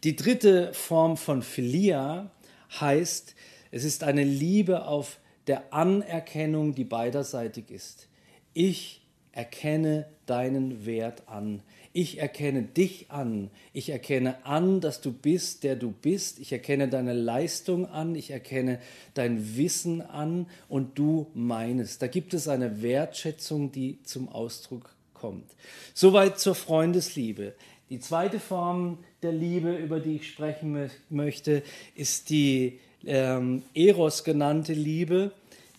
Die 0.06 0.16
dritte 0.16 0.74
Form 0.74 1.18
von 1.18 1.42
Philia 1.42 2.32
heißt, 2.80 3.36
es 3.72 3.84
ist 3.84 4.04
eine 4.04 4.24
Liebe 4.24 4.86
auf 4.86 5.20
der 5.48 5.74
Anerkennung, 5.74 6.76
die 6.76 6.86
beiderseitig 6.86 7.70
ist. 7.70 8.08
Ich 8.54 8.99
erkenne 9.40 10.06
deinen 10.26 10.86
Wert 10.86 11.24
an. 11.30 11.62
Ich 11.94 12.20
erkenne 12.20 12.62
dich 12.62 13.10
an. 13.10 13.50
Ich 13.72 13.90
erkenne 13.90 14.46
an, 14.46 14.82
dass 14.82 15.00
du 15.00 15.14
bist, 15.14 15.64
der 15.64 15.78
du 15.78 15.92
bist. 15.92 16.40
Ich 16.40 16.52
erkenne 16.52 16.90
deine 16.90 17.14
Leistung 17.14 17.86
an. 17.86 18.16
Ich 18.16 18.32
erkenne 18.32 18.80
dein 19.14 19.56
Wissen 19.56 20.02
an 20.02 20.46
und 20.68 21.00
du 21.00 21.28
meines. 21.34 22.00
Da 22.00 22.08
gibt 22.08 22.34
es 22.34 22.50
eine 22.50 22.82
Wertschätzung, 22.82 23.72
die 23.72 24.04
zum 24.04 24.28
Ausdruck 24.28 24.94
kommt. 25.14 25.50
Soweit 25.94 26.38
zur 26.38 26.54
Freundesliebe. 26.54 27.54
Die 27.90 28.02
zweite 28.02 28.42
Form 28.42 28.98
der 29.24 29.32
Liebe, 29.32 29.74
über 29.74 30.02
die 30.02 30.18
ich 30.18 30.28
sprechen 30.28 30.90
möchte, 31.10 31.64
ist 31.96 32.30
die 32.30 32.80
ähm, 33.06 33.64
Eros 33.74 34.26
genannte 34.26 34.74
Liebe, 34.74 35.32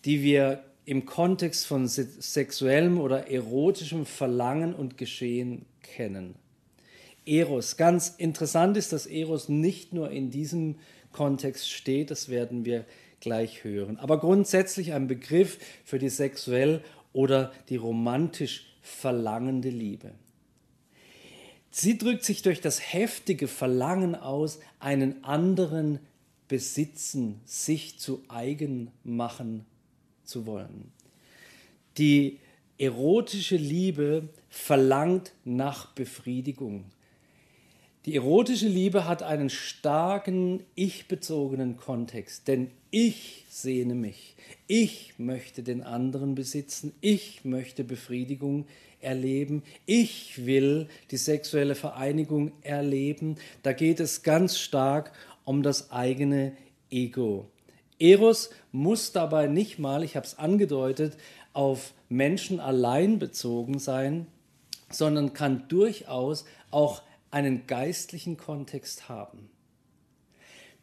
die 0.07 0.23
wir 0.23 0.65
im 0.91 1.07
Kontext 1.07 1.69
von 1.69 1.87
sexuellem 1.87 2.99
oder 2.99 3.31
erotischem 3.31 4.05
Verlangen 4.07 4.75
und 4.75 4.99
Geschehen 4.99 5.65
kennen. 5.83 6.35
Eros. 7.25 7.77
Ganz 7.77 8.09
interessant 8.19 8.77
ist, 8.77 8.93
dass 8.93 9.07
Eros 9.07 9.49
nicht 9.49 9.93
nur 9.93 10.11
in 10.11 10.33
diesem 10.33 10.81
Kontext 11.13 11.71
steht, 11.71 12.11
das 12.11 12.29
werden 12.29 12.65
wir 12.65 12.85
gleich 13.21 13.63
hören. 13.63 13.99
Aber 13.99 14.19
grundsätzlich 14.19 14.93
ein 14.93 15.07
Begriff 15.07 15.61
für 15.85 16.01
die 16.01 16.09
sexuell 16.09 16.83
oder 17.13 17.53
die 17.69 17.77
romantisch 17.77 18.67
verlangende 18.83 19.71
Liebe. 19.71 20.11
Sie 21.71 21.99
drückt 21.99 22.25
sich 22.25 22.43
durch 22.43 22.61
das 22.61 22.93
heftige 22.93 23.47
Verlangen 23.47 24.17
aus, 24.17 24.59
einen 24.81 25.23
anderen 25.23 26.01
besitzen, 26.49 27.41
sich 27.45 28.01
zu 28.01 28.25
eigen 28.27 28.91
machen 29.05 29.67
zu 30.31 30.47
wollen. 30.47 30.91
Die 31.99 32.39
erotische 32.79 33.57
Liebe 33.57 34.31
verlangt 34.49 35.33
nach 35.45 35.93
Befriedigung. 35.93 36.87
Die 38.07 38.17
erotische 38.17 38.69
Liebe 38.69 39.07
hat 39.07 39.23
einen 39.23 39.51
starken 39.51 40.63
ich-bezogenen 40.75 41.77
Kontext, 41.77 42.49
denn 42.49 42.71
ich 42.91 43.45
sehne 43.51 43.95
mich, 43.95 44.35
ich 44.67 45.13
möchte 45.19 45.63
den 45.63 45.83
anderen 45.83 46.35
besitzen, 46.35 46.95
ich 47.03 47.45
möchte 47.45 47.85
Befriedigung 47.85 48.65
erleben, 49.01 49.63
ich 49.85 50.47
will 50.47 50.89
die 51.11 51.19
sexuelle 51.19 51.75
Vereinigung 51.75 52.53
erleben. 52.63 53.37
Da 53.63 53.75
geht 53.75 54.01
es 54.01 54.23
ganz 54.23 54.59
stark 54.59 55.13
um 55.45 55.63
das 55.63 55.91
eigene 55.91 56.57
Ego. 56.91 57.47
Eros 58.01 58.51
muss 58.73 59.13
dabei 59.13 59.47
nicht 59.47 59.79
mal, 59.79 60.03
ich 60.03 60.17
habe 60.17 60.27
es 60.27 60.39
angedeutet, 60.39 61.17
auf 61.53 61.93
Menschen 62.09 62.59
allein 62.59 63.19
bezogen 63.19 63.79
sein, 63.79 64.27
sondern 64.91 65.33
kann 65.33 65.69
durchaus 65.69 66.45
auch 66.71 67.03
einen 67.31 67.67
geistlichen 67.67 68.37
Kontext 68.37 69.09
haben. 69.09 69.51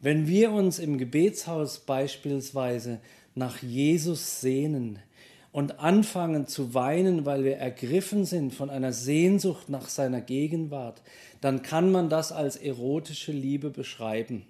Wenn 0.00 0.28
wir 0.28 0.52
uns 0.52 0.78
im 0.78 0.96
Gebetshaus 0.96 1.80
beispielsweise 1.80 3.00
nach 3.34 3.62
Jesus 3.62 4.40
sehnen 4.40 5.00
und 5.50 5.80
anfangen 5.80 6.46
zu 6.46 6.72
weinen, 6.72 7.26
weil 7.26 7.42
wir 7.42 7.56
ergriffen 7.56 8.24
sind 8.24 8.54
von 8.54 8.70
einer 8.70 8.92
Sehnsucht 8.92 9.68
nach 9.68 9.88
seiner 9.88 10.20
Gegenwart, 10.20 11.02
dann 11.40 11.62
kann 11.62 11.90
man 11.90 12.08
das 12.08 12.30
als 12.30 12.56
erotische 12.56 13.32
Liebe 13.32 13.70
beschreiben. 13.70 14.46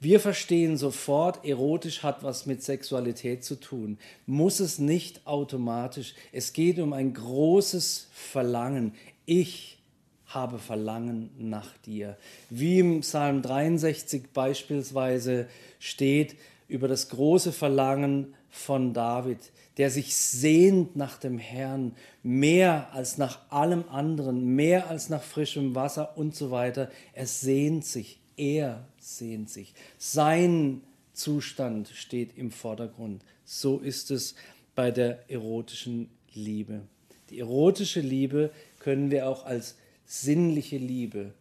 Wir 0.00 0.20
verstehen 0.20 0.76
sofort, 0.76 1.44
erotisch 1.44 2.04
hat 2.04 2.22
was 2.22 2.46
mit 2.46 2.62
Sexualität 2.62 3.42
zu 3.42 3.56
tun. 3.56 3.98
Muss 4.26 4.60
es 4.60 4.78
nicht 4.78 5.26
automatisch. 5.26 6.14
Es 6.30 6.52
geht 6.52 6.78
um 6.78 6.92
ein 6.92 7.14
großes 7.14 8.06
Verlangen. 8.12 8.94
Ich 9.26 9.78
habe 10.26 10.60
Verlangen 10.60 11.30
nach 11.38 11.76
dir. 11.78 12.16
Wie 12.48 12.78
im 12.78 13.00
Psalm 13.00 13.42
63 13.42 14.30
beispielsweise 14.32 15.48
steht 15.80 16.36
über 16.68 16.86
das 16.86 17.08
große 17.08 17.52
Verlangen 17.52 18.34
von 18.50 18.92
David, 18.94 19.38
der 19.78 19.90
sich 19.90 20.14
sehnt 20.14 20.94
nach 20.94 21.18
dem 21.18 21.38
Herrn 21.38 21.96
mehr 22.22 22.88
als 22.92 23.18
nach 23.18 23.40
allem 23.50 23.84
anderen, 23.88 24.44
mehr 24.54 24.88
als 24.90 25.08
nach 25.08 25.22
frischem 25.22 25.74
Wasser 25.74 26.16
und 26.16 26.36
so 26.36 26.50
weiter. 26.52 26.90
Er 27.14 27.26
sehnt 27.26 27.84
sich 27.84 28.20
er 28.38 28.88
sehnt 28.98 29.50
sich. 29.50 29.74
Sein 29.98 30.82
Zustand 31.12 31.88
steht 31.88 32.36
im 32.36 32.50
Vordergrund. 32.50 33.24
So 33.44 33.78
ist 33.78 34.10
es 34.10 34.34
bei 34.74 34.90
der 34.90 35.28
erotischen 35.30 36.08
Liebe. 36.32 36.82
Die 37.30 37.40
erotische 37.40 38.00
Liebe 38.00 38.50
können 38.78 39.10
wir 39.10 39.28
auch 39.28 39.44
als 39.44 39.76
sinnliche 40.06 40.78
Liebe 40.78 41.34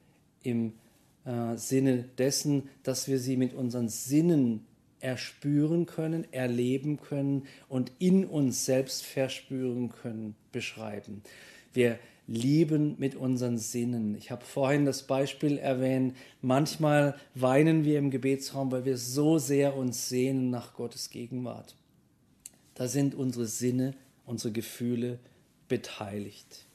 im 0.43 0.73
äh, 1.25 1.55
Sinne 1.55 2.05
dessen, 2.17 2.69
dass 2.83 3.07
wir 3.07 3.19
sie 3.19 3.37
mit 3.37 3.53
unseren 3.53 3.89
Sinnen 3.89 4.65
erspüren 4.99 5.85
können, 5.85 6.25
erleben 6.33 6.99
können 6.99 7.45
und 7.69 7.91
in 7.99 8.25
uns 8.25 8.65
selbst 8.65 9.03
verspüren 9.05 9.89
können, 9.89 10.35
beschreiben. 10.51 11.21
Wir 11.73 11.99
lieben 12.27 12.95
mit 12.97 13.15
unseren 13.15 13.57
Sinnen. 13.57 14.15
Ich 14.15 14.31
habe 14.31 14.43
vorhin 14.43 14.85
das 14.85 15.03
Beispiel 15.03 15.57
erwähnt, 15.57 16.15
manchmal 16.41 17.15
weinen 17.33 17.85
wir 17.85 17.97
im 17.97 18.11
Gebetsraum, 18.11 18.71
weil 18.71 18.85
wir 18.85 18.97
so 18.97 19.37
sehr 19.37 19.75
uns 19.75 20.09
sehnen 20.09 20.49
nach 20.49 20.73
Gottes 20.73 21.09
Gegenwart. 21.09 21.75
Da 22.75 22.87
sind 22.87 23.15
unsere 23.15 23.47
Sinne, 23.47 23.95
unsere 24.25 24.51
Gefühle 24.51 25.19
beteiligt. 25.69 26.65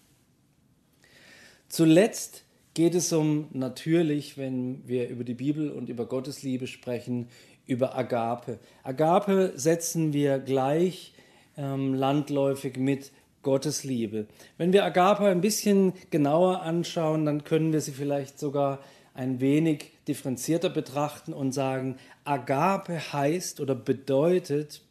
Zuletzt 1.69 2.45
geht 2.75 2.95
es 2.95 3.13
um 3.13 3.49
natürlich, 3.53 4.39
wenn 4.39 4.87
wir 4.89 5.09
über 5.09 5.25
die 5.25 5.35
Bibel 5.35 5.71
und 5.71 5.89
über 5.89 6.07
Gottes 6.07 6.43
Liebe 6.43 6.67
sprechen, 6.67 7.29
über 7.67 7.97
Agape. 7.97 8.59
Agape 8.83 9.53
setzen 9.57 10.13
wir 10.13 10.39
gleich 10.39 11.15
ähm, 11.57 11.95
landläufig 11.95 12.79
mit 12.79 13.13
Gottes 13.43 13.85
Liebe. 13.85 14.27
Wenn 14.57 14.73
wir 14.73 14.85
Agape 14.85 15.27
ein 15.27 15.41
bisschen 15.41 15.93
genauer 16.11 16.63
anschauen, 16.63 17.27
dann 17.27 17.45
können 17.45 17.73
wir 17.73 17.81
sie 17.81 17.93
vielleicht 17.93 18.39
sogar 18.39 18.81
ein 19.15 19.41
wenig 19.41 19.93
differenzierter 20.09 20.71
betrachten 20.71 21.33
und 21.33 21.53
sagen, 21.53 21.97
Agape 22.25 23.13
heißt 23.13 23.61
oder 23.61 23.75
bedeutet, 23.75 24.83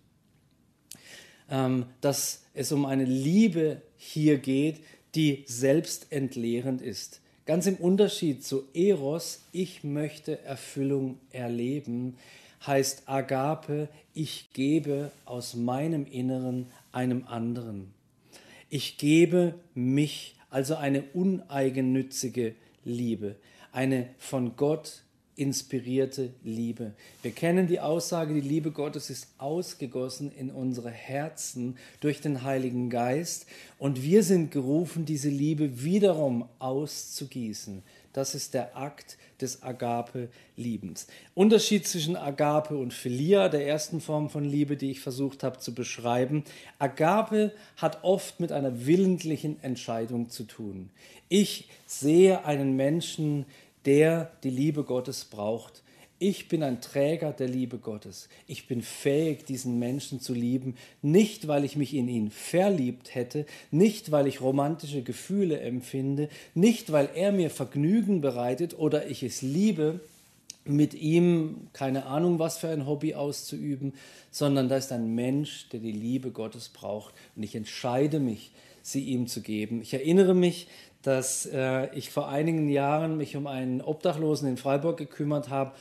ähm, 1.49 1.85
dass 2.01 2.43
es 2.53 2.71
um 2.71 2.85
eine 2.85 3.05
Liebe 3.05 3.81
hier 3.97 4.37
geht, 4.37 4.81
die 5.15 5.43
selbstentleerend 5.47 6.81
ist. 6.81 7.21
Ganz 7.45 7.65
im 7.65 7.75
Unterschied 7.75 8.45
zu 8.45 8.63
Eros, 8.73 9.43
ich 9.51 9.83
möchte 9.83 10.41
Erfüllung 10.43 11.19
erleben, 11.31 12.17
heißt 12.65 13.03
Agape, 13.07 13.89
ich 14.13 14.53
gebe 14.53 15.11
aus 15.25 15.55
meinem 15.55 16.05
Inneren 16.05 16.67
einem 16.91 17.25
anderen. 17.27 17.93
Ich 18.73 18.97
gebe 18.97 19.55
mich, 19.75 20.37
also 20.49 20.75
eine 20.75 21.03
uneigennützige 21.13 22.55
Liebe, 22.85 23.35
eine 23.73 24.07
von 24.17 24.55
Gott 24.55 25.03
inspirierte 25.35 26.33
Liebe. 26.41 26.93
Wir 27.21 27.31
kennen 27.31 27.67
die 27.67 27.81
Aussage, 27.81 28.33
die 28.33 28.39
Liebe 28.39 28.71
Gottes 28.71 29.09
ist 29.09 29.27
ausgegossen 29.39 30.31
in 30.31 30.51
unsere 30.51 30.89
Herzen 30.89 31.77
durch 31.99 32.21
den 32.21 32.43
Heiligen 32.43 32.89
Geist 32.89 33.45
und 33.77 34.03
wir 34.03 34.23
sind 34.23 34.51
gerufen, 34.51 35.03
diese 35.03 35.29
Liebe 35.29 35.83
wiederum 35.83 36.47
auszugießen. 36.59 37.83
Das 38.13 38.35
ist 38.35 38.53
der 38.53 38.75
Akt 38.75 39.17
des 39.39 39.63
Agape-Liebens. 39.63 41.07
Unterschied 41.33 41.87
zwischen 41.87 42.15
Agape 42.15 42.75
und 42.75 42.93
Philia, 42.93 43.49
der 43.49 43.67
ersten 43.67 44.01
Form 44.01 44.29
von 44.29 44.43
Liebe, 44.43 44.77
die 44.77 44.91
ich 44.91 44.99
versucht 44.99 45.43
habe 45.43 45.59
zu 45.59 45.73
beschreiben. 45.73 46.43
Agape 46.79 47.53
hat 47.77 48.03
oft 48.03 48.39
mit 48.39 48.51
einer 48.51 48.85
willentlichen 48.85 49.61
Entscheidung 49.63 50.29
zu 50.29 50.43
tun. 50.43 50.89
Ich 51.29 51.69
sehe 51.85 52.45
einen 52.45 52.75
Menschen, 52.75 53.45
der 53.85 54.31
die 54.43 54.49
Liebe 54.49 54.83
Gottes 54.83 55.25
braucht 55.25 55.81
ich 56.21 56.47
bin 56.47 56.61
ein 56.61 56.81
Träger 56.81 57.33
der 57.33 57.47
Liebe 57.47 57.79
Gottes. 57.79 58.29
Ich 58.45 58.67
bin 58.67 58.83
fähig, 58.83 59.43
diesen 59.43 59.79
Menschen 59.79 60.19
zu 60.19 60.35
lieben, 60.35 60.75
nicht 61.01 61.47
weil 61.47 61.65
ich 61.65 61.75
mich 61.75 61.95
in 61.95 62.07
ihn 62.07 62.29
verliebt 62.29 63.15
hätte, 63.15 63.47
nicht 63.71 64.11
weil 64.11 64.27
ich 64.27 64.39
romantische 64.39 65.01
Gefühle 65.01 65.59
empfinde, 65.59 66.29
nicht 66.53 66.91
weil 66.91 67.09
er 67.15 67.31
mir 67.31 67.49
Vergnügen 67.49 68.21
bereitet 68.21 68.77
oder 68.77 69.07
ich 69.07 69.23
es 69.23 69.41
liebe, 69.41 69.99
mit 70.63 70.93
ihm 70.93 71.69
keine 71.73 72.05
Ahnung 72.05 72.37
was 72.37 72.59
für 72.59 72.69
ein 72.69 72.85
Hobby 72.85 73.15
auszuüben, 73.15 73.93
sondern 74.29 74.69
da 74.69 74.77
ist 74.77 74.91
ein 74.91 75.15
Mensch, 75.15 75.69
der 75.69 75.79
die 75.79 75.91
Liebe 75.91 76.29
Gottes 76.29 76.69
braucht 76.69 77.15
und 77.35 77.41
ich 77.41 77.55
entscheide 77.55 78.19
mich, 78.19 78.51
sie 78.83 79.05
ihm 79.05 79.25
zu 79.25 79.41
geben. 79.41 79.81
Ich 79.81 79.95
erinnere 79.95 80.35
mich, 80.35 80.67
dass 81.01 81.47
äh, 81.47 81.87
ich 81.95 82.11
vor 82.11 82.29
einigen 82.29 82.69
Jahren 82.69 83.17
mich 83.17 83.35
um 83.35 83.47
einen 83.47 83.81
Obdachlosen 83.81 84.47
in 84.47 84.57
Freiburg 84.57 84.97
gekümmert 84.97 85.49
habe 85.49 85.71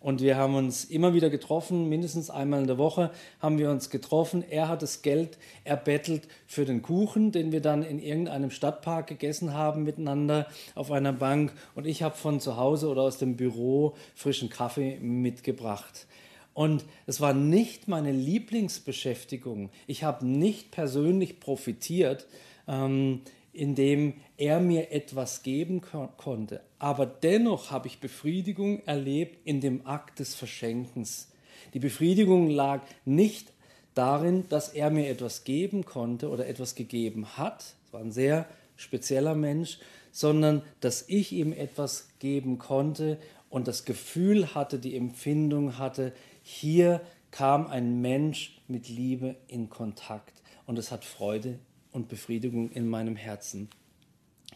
und 0.00 0.22
wir 0.22 0.36
haben 0.36 0.54
uns 0.54 0.84
immer 0.84 1.12
wieder 1.12 1.28
getroffen, 1.28 1.90
mindestens 1.90 2.30
einmal 2.30 2.62
in 2.62 2.66
der 2.66 2.78
Woche 2.78 3.10
haben 3.38 3.58
wir 3.58 3.70
uns 3.70 3.90
getroffen. 3.90 4.42
Er 4.48 4.68
hat 4.68 4.80
das 4.80 5.02
Geld 5.02 5.36
erbettelt 5.64 6.26
für 6.46 6.64
den 6.64 6.80
Kuchen, 6.80 7.32
den 7.32 7.52
wir 7.52 7.60
dann 7.60 7.82
in 7.82 7.98
irgendeinem 7.98 8.50
Stadtpark 8.50 9.08
gegessen 9.08 9.52
haben 9.52 9.82
miteinander 9.82 10.46
auf 10.74 10.90
einer 10.90 11.12
Bank. 11.12 11.52
Und 11.74 11.86
ich 11.86 12.02
habe 12.02 12.16
von 12.16 12.40
zu 12.40 12.56
Hause 12.56 12.88
oder 12.88 13.02
aus 13.02 13.18
dem 13.18 13.36
Büro 13.36 13.94
frischen 14.14 14.48
Kaffee 14.48 14.98
mitgebracht. 15.00 16.06
Und 16.54 16.86
es 17.06 17.20
war 17.20 17.34
nicht 17.34 17.86
meine 17.86 18.10
Lieblingsbeschäftigung. 18.10 19.68
Ich 19.86 20.02
habe 20.02 20.26
nicht 20.26 20.70
persönlich 20.70 21.40
profitiert. 21.40 22.26
Ähm, 22.66 23.20
indem 23.52 24.14
er 24.36 24.60
mir 24.60 24.92
etwas 24.92 25.42
geben 25.42 25.80
konnte. 25.80 26.60
Aber 26.78 27.06
dennoch 27.06 27.70
habe 27.70 27.88
ich 27.88 28.00
Befriedigung 28.00 28.82
erlebt 28.86 29.38
in 29.44 29.60
dem 29.60 29.86
Akt 29.86 30.20
des 30.20 30.34
Verschenkens. 30.34 31.30
Die 31.74 31.80
Befriedigung 31.80 32.48
lag 32.50 32.82
nicht 33.04 33.52
darin, 33.94 34.48
dass 34.48 34.70
er 34.70 34.90
mir 34.90 35.08
etwas 35.08 35.44
geben 35.44 35.84
konnte 35.84 36.28
oder 36.28 36.46
etwas 36.46 36.74
gegeben 36.74 37.36
hat, 37.36 37.74
es 37.90 37.92
war 37.92 38.00
ein 38.00 38.12
sehr 38.12 38.46
spezieller 38.76 39.34
Mensch, 39.34 39.78
sondern 40.12 40.62
dass 40.78 41.08
ich 41.08 41.32
ihm 41.32 41.52
etwas 41.52 42.08
geben 42.20 42.58
konnte 42.58 43.18
und 43.48 43.66
das 43.66 43.84
Gefühl 43.84 44.54
hatte, 44.54 44.78
die 44.78 44.96
Empfindung 44.96 45.76
hatte, 45.76 46.12
hier 46.42 47.00
kam 47.32 47.66
ein 47.66 48.00
Mensch 48.00 48.60
mit 48.68 48.88
Liebe 48.88 49.34
in 49.48 49.70
Kontakt 49.70 50.40
und 50.66 50.78
es 50.78 50.92
hat 50.92 51.04
Freude 51.04 51.58
und 51.92 52.08
Befriedigung 52.08 52.70
in 52.72 52.88
meinem 52.88 53.16
Herzen 53.16 53.68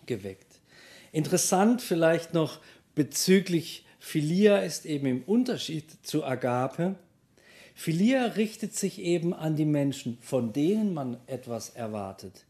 geweckt. 0.07 0.61
Interessant 1.12 1.83
vielleicht 1.83 2.35
noch 2.35 2.61
bezüglich 2.94 3.85
Philia 3.99 4.59
ist 4.59 4.85
eben 4.85 5.07
im 5.07 5.23
Unterschied 5.23 5.87
zu 6.03 6.25
Agape. 6.25 6.97
Philia 7.75 8.27
richtet 8.27 8.75
sich 8.75 9.01
eben 9.01 9.33
an 9.33 9.57
die 9.57 9.64
Menschen, 9.64 10.18
von 10.20 10.53
denen 10.53 10.92
man 10.92 11.16
etwas 11.27 11.70
erwartet, 11.70 12.44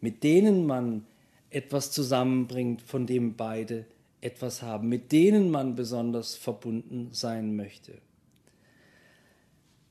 mit 0.00 0.22
denen 0.22 0.66
man 0.66 1.06
etwas 1.48 1.90
zusammenbringt, 1.90 2.82
von 2.82 3.06
dem 3.06 3.34
beide 3.34 3.86
etwas 4.20 4.62
haben, 4.62 4.88
mit 4.88 5.10
denen 5.10 5.50
man 5.50 5.74
besonders 5.74 6.36
verbunden 6.36 7.08
sein 7.12 7.56
möchte. 7.56 7.94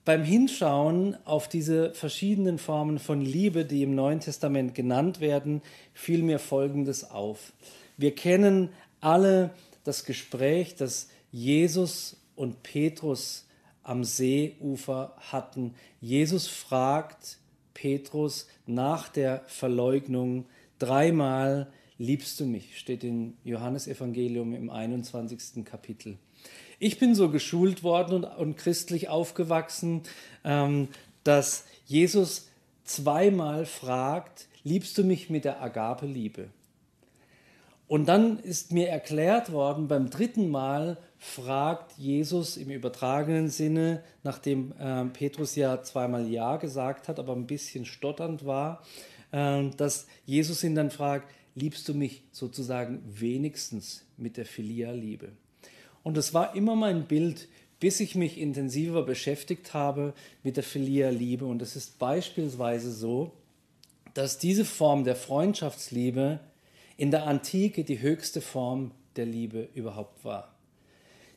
Beim 0.06 0.24
Hinschauen 0.24 1.18
auf 1.26 1.48
diese 1.48 1.94
verschiedenen 1.94 2.58
Formen 2.58 3.00
von 3.00 3.22
Liebe, 3.22 3.66
die 3.66 3.84
im 3.84 3.96
Neuen 3.96 4.20
Testament 4.20 4.74
genannt 4.74 5.20
werden, 5.20 5.62
fiel 5.94 6.24
mir 6.24 6.40
Folgendes 6.40 7.10
auf. 7.10 7.54
Wir 7.98 8.16
kennen 8.16 8.70
alle 9.02 9.52
das 9.84 10.06
Gespräch, 10.06 10.76
das 10.76 11.10
Jesus 11.32 12.18
und 12.36 12.64
Petrus 12.64 13.46
am 13.84 14.04
Seeufer 14.04 15.16
hatten. 15.18 15.74
Jesus 16.00 16.48
fragt 16.48 17.38
Petrus 17.74 18.48
nach 18.66 19.10
der 19.10 19.44
Verleugnung 19.48 20.46
dreimal, 20.80 21.72
liebst 21.98 22.40
du 22.40 22.46
mich? 22.46 22.78
Steht 22.78 23.04
in 23.04 23.38
Johannesevangelium 23.44 24.54
im 24.54 24.70
21. 24.70 25.66
Kapitel. 25.66 26.18
Ich 26.80 26.98
bin 26.98 27.14
so 27.14 27.30
geschult 27.30 27.84
worden 27.84 28.16
und, 28.16 28.24
und 28.24 28.56
christlich 28.56 29.10
aufgewachsen, 29.10 30.04
ähm, 30.46 30.88
dass 31.26 31.66
Jesus 31.86 32.48
zweimal 32.86 33.66
fragt, 33.66 34.48
liebst 34.64 34.98
du 34.98 35.04
mich 35.04 35.30
mit 35.30 35.44
der 35.44 35.62
Agape-Liebe? 35.62 36.50
Und 37.90 38.08
dann 38.08 38.40
ist 38.40 38.72
mir 38.72 38.88
erklärt 38.88 39.52
worden, 39.52 39.88
beim 39.88 40.10
dritten 40.10 40.50
Mal 40.50 40.98
fragt 41.18 41.98
Jesus 41.98 42.56
im 42.56 42.70
übertragenen 42.70 43.50
Sinne, 43.50 44.04
nachdem 44.24 44.74
äh, 44.80 45.06
Petrus 45.06 45.56
ja 45.56 45.82
zweimal 45.82 46.28
Ja 46.30 46.58
gesagt 46.58 47.08
hat, 47.08 47.20
aber 47.20 47.36
ein 47.36 47.48
bisschen 47.48 47.86
stotternd 47.86 48.46
war, 48.46 48.84
äh, 49.32 49.70
dass 49.76 50.08
Jesus 50.26 50.64
ihn 50.64 50.76
dann 50.76 50.92
fragt, 50.92 51.30
liebst 51.56 51.90
du 51.90 51.94
mich 51.94 52.24
sozusagen 52.32 53.04
wenigstens 53.06 54.06
mit 54.18 54.38
der 54.38 54.46
Filia-Liebe? 54.46 55.30
Und 56.04 56.18
das 56.18 56.34
war 56.34 56.56
immer 56.56 56.76
mein 56.76 57.06
Bild, 57.06 57.48
bis 57.80 58.00
ich 58.00 58.16
mich 58.16 58.38
intensiver 58.38 59.04
beschäftigt 59.04 59.74
habe 59.74 60.14
mit 60.44 60.58
der 60.58 60.64
Filia-Liebe. 60.64 61.46
Und 61.46 61.62
es 61.62 61.76
ist 61.76 62.00
beispielsweise 62.00 62.92
so, 62.92 63.32
dass 64.14 64.38
diese 64.38 64.66
Form 64.66 65.04
der 65.04 65.16
Freundschaftsliebe 65.16 66.40
in 66.98 67.12
der 67.12 67.26
Antike 67.26 67.84
die 67.84 68.02
höchste 68.02 68.42
Form 68.42 68.92
der 69.16 69.26
Liebe 69.26 69.70
überhaupt 69.74 70.26
war. 70.26 70.54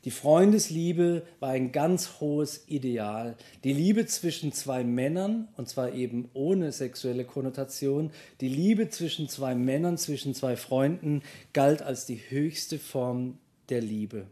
Die 0.04 0.10
Freundesliebe 0.10 1.22
war 1.38 1.50
ein 1.50 1.70
ganz 1.70 2.14
hohes 2.18 2.64
Ideal. 2.66 3.36
Die 3.62 3.72
Liebe 3.72 4.04
zwischen 4.06 4.52
zwei 4.52 4.82
Männern, 4.82 5.46
und 5.56 5.68
zwar 5.68 5.92
eben 5.92 6.28
ohne 6.34 6.72
sexuelle 6.72 7.24
Konnotation, 7.24 8.10
die 8.40 8.48
Liebe 8.48 8.88
zwischen 8.88 9.28
zwei 9.28 9.54
Männern, 9.54 9.98
zwischen 9.98 10.34
zwei 10.34 10.56
Freunden, 10.56 11.22
galt 11.52 11.82
als 11.82 12.04
die 12.04 12.16
höchste 12.16 12.80
Form 12.80 13.38
der 13.68 13.80
Liebe. 13.80 14.26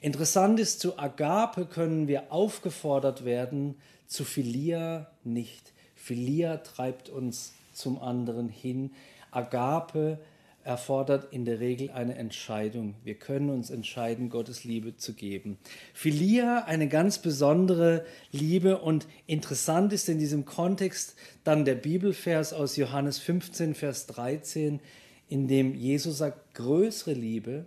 Interessant 0.00 0.60
ist, 0.60 0.80
zu 0.80 0.98
Agape 0.98 1.66
können 1.66 2.06
wir 2.06 2.32
aufgefordert 2.32 3.24
werden, 3.24 3.74
zu 4.06 4.24
Philia 4.24 5.10
nicht. 5.24 5.72
Philia 5.96 6.58
treibt 6.58 7.08
uns 7.08 7.52
zum 7.72 8.00
anderen 8.00 8.48
hin. 8.48 8.92
Agape 9.32 10.18
erfordert 10.62 11.32
in 11.32 11.44
der 11.44 11.60
Regel 11.60 11.90
eine 11.90 12.14
Entscheidung. 12.14 12.94
Wir 13.02 13.14
können 13.14 13.50
uns 13.50 13.70
entscheiden, 13.70 14.28
Gottes 14.28 14.64
Liebe 14.64 14.96
zu 14.96 15.14
geben. 15.14 15.58
Philia, 15.94 16.64
eine 16.64 16.88
ganz 16.88 17.18
besondere 17.18 18.04
Liebe 18.30 18.78
und 18.78 19.06
interessant 19.26 19.92
ist 19.92 20.08
in 20.08 20.18
diesem 20.18 20.44
Kontext 20.44 21.16
dann 21.42 21.64
der 21.64 21.74
Bibelvers 21.74 22.52
aus 22.52 22.76
Johannes 22.76 23.18
15, 23.18 23.74
Vers 23.74 24.06
13, 24.06 24.80
in 25.28 25.48
dem 25.48 25.74
Jesus 25.74 26.18
sagt, 26.18 26.54
größere 26.54 27.14
Liebe 27.14 27.64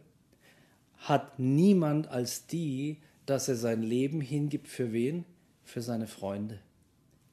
hat 1.02 1.40
niemand 1.40 2.08
als 2.08 2.46
die, 2.48 2.98
dass 3.26 3.48
er 3.48 3.56
sein 3.56 3.84
Leben 3.84 4.22
hingibt 4.22 4.68
für 4.68 4.94
wen? 4.94 5.26
Für 5.64 5.82
seine 5.82 6.08
Freunde. 6.08 6.60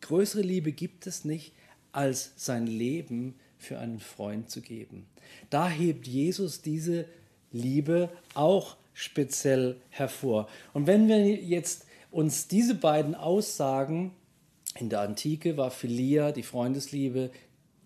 Größere 0.01 0.43
Liebe 0.43 0.73
gibt 0.73 1.07
es 1.07 1.25
nicht, 1.25 1.53
als 1.93 2.33
sein 2.37 2.67
Leben 2.67 3.35
für 3.59 3.79
einen 3.79 4.01
Freund 4.01 4.51
zu 4.51 4.61
geben. 4.61 5.07
Da 5.51 5.69
hebt 5.69 6.07
Jesus 6.07 6.63
diese 6.63 7.07
Liebe 7.51 8.11
auch 8.35 8.77
speziell 8.95 9.77
hervor. 9.91 10.49
Und 10.73 10.87
wenn 10.87 11.09
wir 11.09 11.19
jetzt 11.19 11.87
uns 12.11 12.49
diese 12.49 12.75
beiden 12.75 13.15
Aussagen, 13.15 14.13
in 14.79 14.89
der 14.89 15.01
Antike 15.01 15.57
war 15.57 15.71
Philia, 15.71 16.33
die 16.33 16.43
Freundesliebe, 16.43 17.31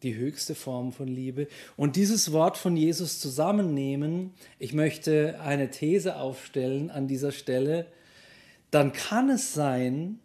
die 0.03 0.17
höchste 0.17 0.55
Form 0.55 0.93
von 0.93 1.09
Liebe. 1.09 1.49
Und 1.77 1.97
dieses 1.97 2.33
Wort 2.33 2.57
von 2.57 2.77
Jesus 2.77 3.21
zusammennehmen, 3.21 4.33
ich 4.59 4.73
möchte 4.73 5.41
eine 5.41 5.71
These 5.71 6.17
aufstellen 6.17 6.91
an 6.91 7.09
dieser 7.09 7.33
Stelle, 7.33 7.87
dann 8.71 8.93
kann 8.93 9.31
es 9.31 9.55
sein, 9.55 10.19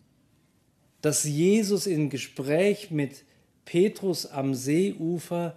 dass 1.02 1.24
Jesus 1.24 1.86
in 1.86 2.10
Gespräch 2.10 2.92
mit 2.92 3.24
Petrus 3.66 4.26
am 4.26 4.54
Seeufer 4.54 5.56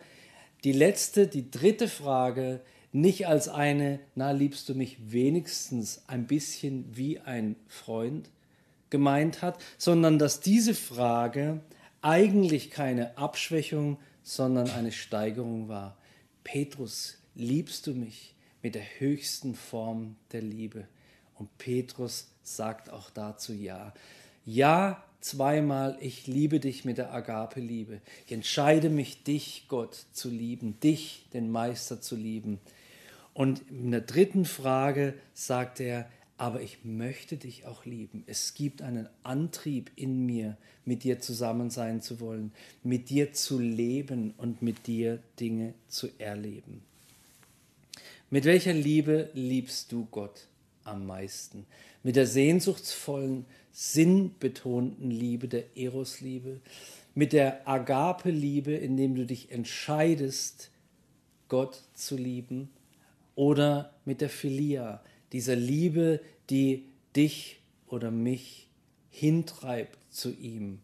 die 0.64 0.72
letzte, 0.72 1.26
die 1.26 1.50
dritte 1.50 1.88
Frage 1.88 2.61
nicht 2.92 3.26
als 3.26 3.48
eine, 3.48 4.00
na 4.14 4.33
liebst 4.33 4.68
du 4.68 4.74
mich 4.74 5.12
wenigstens 5.12 6.02
ein 6.09 6.26
bisschen 6.26 6.85
wie 6.96 7.20
ein 7.20 7.56
Freund 7.68 8.28
gemeint 8.90 9.42
hat, 9.42 9.62
sondern 9.78 10.18
dass 10.18 10.40
diese 10.40 10.74
Frage 10.74 11.61
eigentlich 12.02 12.70
keine 12.70 13.16
Abschwächung, 13.16 13.98
sondern 14.31 14.71
eine 14.71 14.93
Steigerung 14.93 15.69
war. 15.69 15.97
Petrus, 16.45 17.19
liebst 17.35 17.88
du 17.88 17.95
mich 17.95 18.37
mit 18.62 18.77
der 18.77 18.85
höchsten 19.01 19.57
Form 19.57 20.14
der 20.31 20.40
Liebe? 20.40 20.87
Und 21.35 21.59
Petrus 21.59 22.29
sagt 22.45 22.90
auch 22.90 23.11
dazu 23.11 23.53
ja. 23.53 23.93
Ja, 24.47 25.03
zweimal, 25.21 25.99
ich 26.01 26.29
liebe 26.29 26.61
dich 26.61 26.85
mit 26.85 26.99
der 26.99 27.12
Agape-Liebe. 27.12 28.01
Ich 28.25 28.33
entscheide 28.33 28.88
mich, 28.88 29.25
dich, 29.25 29.64
Gott, 29.66 30.07
zu 30.12 30.31
lieben, 30.31 30.79
dich, 30.79 31.27
den 31.33 31.51
Meister, 31.51 32.01
zu 32.01 32.14
lieben. 32.14 32.61
Und 33.35 33.62
in 33.69 33.90
der 33.90 34.03
dritten 34.03 34.45
Frage 34.45 35.14
sagt 35.35 35.81
er, 35.81 36.09
aber 36.40 36.62
ich 36.62 36.87
möchte 36.87 37.37
dich 37.37 37.66
auch 37.66 37.85
lieben. 37.85 38.24
Es 38.26 38.55
gibt 38.55 38.81
einen 38.81 39.11
Antrieb 39.24 39.90
in 39.94 40.24
mir, 40.24 40.57
mit 40.87 41.05
dir 41.05 41.20
zusammen 41.20 41.68
sein 41.68 42.00
zu 42.00 42.18
wollen, 42.18 42.53
mit 42.83 43.11
dir 43.11 43.35
zu 43.35 43.59
leben 43.59 44.33
und 44.38 44.62
mit 44.62 44.87
dir 44.87 45.18
Dinge 45.38 45.74
zu 45.88 46.09
erleben. 46.16 46.81
Mit 48.31 48.46
welcher 48.46 48.72
Liebe 48.72 49.29
liebst 49.35 49.92
du 49.92 50.09
Gott 50.11 50.46
am 50.85 51.07
meisten? 51.07 51.66
Mit 52.03 52.16
der 52.16 52.26
sehnsuchtsvollen, 52.26 53.44
sinnbetonten 53.70 55.11
Liebe, 55.11 55.46
der 55.46 55.76
Eros-Liebe, 55.76 56.61
mit 57.14 57.35
der 57.35 57.68
Agape-Liebe, 57.68 58.72
indem 58.72 59.14
du 59.14 59.26
dich 59.26 59.53
entscheidest, 59.53 60.70
Gott 61.48 61.83
zu 61.92 62.16
lieben, 62.16 62.70
oder 63.35 63.92
mit 64.07 64.22
der 64.22 64.31
Philia, 64.31 65.03
dieser 65.33 65.57
Liebe, 65.57 66.21
die 66.49 66.87
dich 67.16 67.61
oder 67.87 68.11
mich 68.11 68.69
hintreibt 69.11 69.99
zu 70.12 70.31
ihm, 70.31 70.81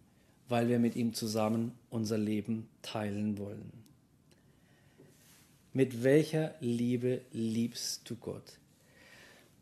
weil 0.49 0.69
wir 0.69 0.79
mit 0.79 0.97
ihm 0.97 1.15
zusammen 1.15 1.73
unser 1.91 2.19
Leben 2.19 2.69
teilen 2.83 3.39
wollen. 3.39 3.73
Mit 5.73 6.03
welcher 6.03 6.55
Liebe 6.61 7.21
liebst 7.33 8.09
du 8.09 8.17
Gott? 8.17 8.59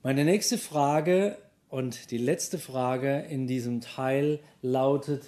Meine 0.02 0.24
nächste 0.24 0.58
Frage 0.58 1.38
und 1.68 2.10
die 2.10 2.18
letzte 2.18 2.58
Frage 2.58 3.20
in 3.28 3.46
diesem 3.46 3.80
Teil 3.80 4.38
lautet, 4.62 5.24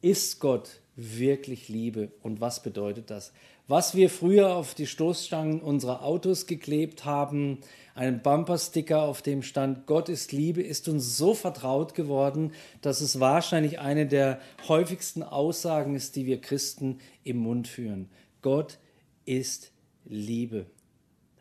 ist 0.00 0.40
Gott 0.40 0.80
wirklich 0.96 1.68
Liebe 1.68 2.12
und 2.22 2.40
was 2.40 2.62
bedeutet 2.62 3.10
das? 3.10 3.32
Was 3.68 3.94
wir 3.94 4.10
früher 4.10 4.56
auf 4.56 4.74
die 4.74 4.86
Stoßstangen 4.86 5.60
unserer 5.60 6.02
Autos 6.02 6.46
geklebt 6.46 7.04
haben, 7.04 7.58
einen 7.94 8.20
Bumpersticker, 8.20 9.02
auf 9.02 9.22
dem 9.22 9.42
stand 9.42 9.86
Gott 9.86 10.08
ist 10.08 10.32
Liebe, 10.32 10.62
ist 10.62 10.88
uns 10.88 11.16
so 11.16 11.34
vertraut 11.34 11.94
geworden, 11.94 12.52
dass 12.80 13.00
es 13.00 13.20
wahrscheinlich 13.20 13.78
eine 13.78 14.06
der 14.06 14.40
häufigsten 14.66 15.22
Aussagen 15.22 15.94
ist, 15.94 16.16
die 16.16 16.26
wir 16.26 16.40
Christen 16.40 16.98
im 17.22 17.36
Mund 17.38 17.68
führen. 17.68 18.10
Gott 18.40 18.78
ist 19.26 19.72
Liebe. 20.04 20.66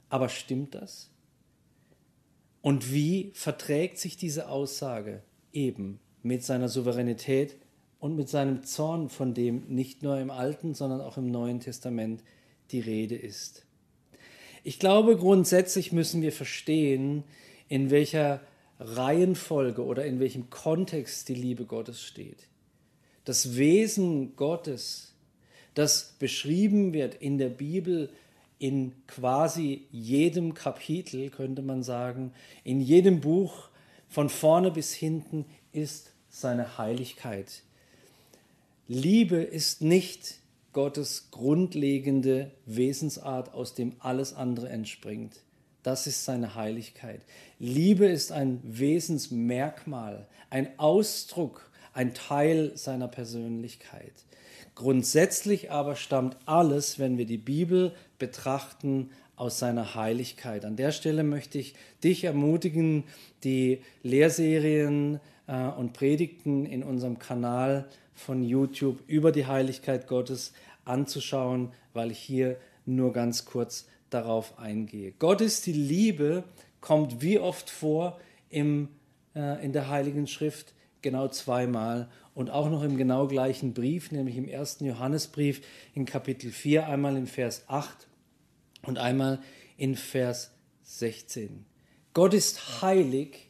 Aber 0.09 0.29
stimmt 0.29 0.75
das? 0.75 1.09
Und 2.61 2.93
wie 2.93 3.31
verträgt 3.33 3.97
sich 3.97 4.17
diese 4.17 4.49
Aussage 4.49 5.23
eben 5.51 5.99
mit 6.21 6.43
seiner 6.43 6.69
Souveränität 6.69 7.57
und 8.01 8.15
mit 8.15 8.27
seinem 8.27 8.63
Zorn, 8.63 9.09
von 9.09 9.33
dem 9.33 9.63
nicht 9.69 10.03
nur 10.03 10.19
im 10.19 10.31
Alten, 10.31 10.73
sondern 10.73 10.99
auch 10.99 11.17
im 11.17 11.31
Neuen 11.31 11.61
Testament 11.61 12.21
die 12.71 12.79
Rede 12.79 13.15
ist? 13.15 13.63
Ich 14.63 14.79
glaube, 14.79 15.15
grundsätzlich 15.15 15.91
müssen 15.91 16.21
wir 16.21 16.31
verstehen, 16.31 17.23
in 17.69 17.89
welcher 17.89 18.41
Reihenfolge 18.79 19.85
oder 19.85 20.05
in 20.05 20.19
welchem 20.19 20.49
Kontext 20.49 21.29
die 21.29 21.35
Liebe 21.35 21.65
Gottes 21.65 22.01
steht. 22.03 22.47
Das 23.23 23.55
Wesen 23.55 24.35
Gottes, 24.35 25.13
das 25.75 26.15
beschrieben 26.17 26.93
wird 26.93 27.15
in 27.15 27.37
der 27.37 27.49
Bibel, 27.49 28.09
in 28.57 28.93
quasi 29.05 29.85
jedem 29.91 30.55
Kapitel, 30.55 31.29
könnte 31.29 31.61
man 31.61 31.83
sagen, 31.83 32.33
in 32.63 32.81
jedem 32.81 33.21
Buch 33.21 33.69
von 34.07 34.27
vorne 34.29 34.71
bis 34.71 34.91
hinten 34.91 35.45
ist 35.71 36.13
seine 36.29 36.79
Heiligkeit. 36.79 37.63
Liebe 38.87 39.37
ist 39.37 39.81
nicht 39.81 40.39
Gottes 40.73 41.29
grundlegende 41.31 42.51
Wesensart, 42.65 43.53
aus 43.53 43.75
dem 43.75 43.95
alles 43.99 44.33
andere 44.33 44.69
entspringt. 44.69 45.41
Das 45.83 46.07
ist 46.07 46.25
seine 46.25 46.55
Heiligkeit. 46.55 47.21
Liebe 47.59 48.05
ist 48.05 48.31
ein 48.31 48.59
Wesensmerkmal, 48.63 50.27
ein 50.49 50.77
Ausdruck, 50.79 51.71
ein 51.93 52.13
Teil 52.13 52.71
seiner 52.75 53.07
Persönlichkeit. 53.07 54.13
Grundsätzlich 54.75 55.71
aber 55.71 55.95
stammt 55.95 56.37
alles, 56.45 56.99
wenn 56.99 57.17
wir 57.17 57.25
die 57.25 57.37
Bibel 57.37 57.93
betrachten, 58.19 59.09
aus 59.35 59.57
seiner 59.57 59.95
Heiligkeit. 59.95 60.65
An 60.65 60.75
der 60.75 60.91
Stelle 60.91 61.23
möchte 61.23 61.57
ich 61.57 61.73
dich 62.03 62.25
ermutigen, 62.25 63.05
die 63.43 63.81
Lehrserien 64.03 65.19
äh, 65.47 65.65
und 65.65 65.93
Predigten 65.93 66.67
in 66.67 66.83
unserem 66.83 67.17
Kanal 67.17 67.89
von 68.21 68.43
YouTube 68.43 68.99
über 69.07 69.31
die 69.31 69.47
Heiligkeit 69.47 70.07
Gottes 70.07 70.53
anzuschauen, 70.85 71.73
weil 71.93 72.11
ich 72.11 72.19
hier 72.19 72.57
nur 72.85 73.11
ganz 73.13 73.45
kurz 73.45 73.87
darauf 74.09 74.59
eingehe. 74.59 75.13
Gott 75.17 75.41
ist 75.41 75.65
die 75.65 75.73
Liebe, 75.73 76.43
kommt 76.79 77.21
wie 77.21 77.39
oft 77.39 77.69
vor 77.69 78.19
im, 78.49 78.89
äh, 79.35 79.63
in 79.63 79.73
der 79.73 79.89
Heiligen 79.89 80.27
Schrift? 80.27 80.73
Genau 81.01 81.27
zweimal 81.29 82.09
und 82.35 82.49
auch 82.51 82.69
noch 82.69 82.83
im 82.83 82.97
genau 82.97 83.27
gleichen 83.27 83.73
Brief, 83.73 84.11
nämlich 84.11 84.37
im 84.37 84.47
ersten 84.47 84.85
Johannesbrief 84.85 85.61
in 85.95 86.05
Kapitel 86.05 86.51
4, 86.51 86.87
einmal 86.87 87.17
in 87.17 87.27
Vers 87.27 87.63
8 87.67 88.07
und 88.83 88.99
einmal 88.99 89.39
in 89.77 89.95
Vers 89.95 90.51
16. 90.83 91.65
Gott 92.13 92.33
ist 92.33 92.81
heilig, 92.81 93.49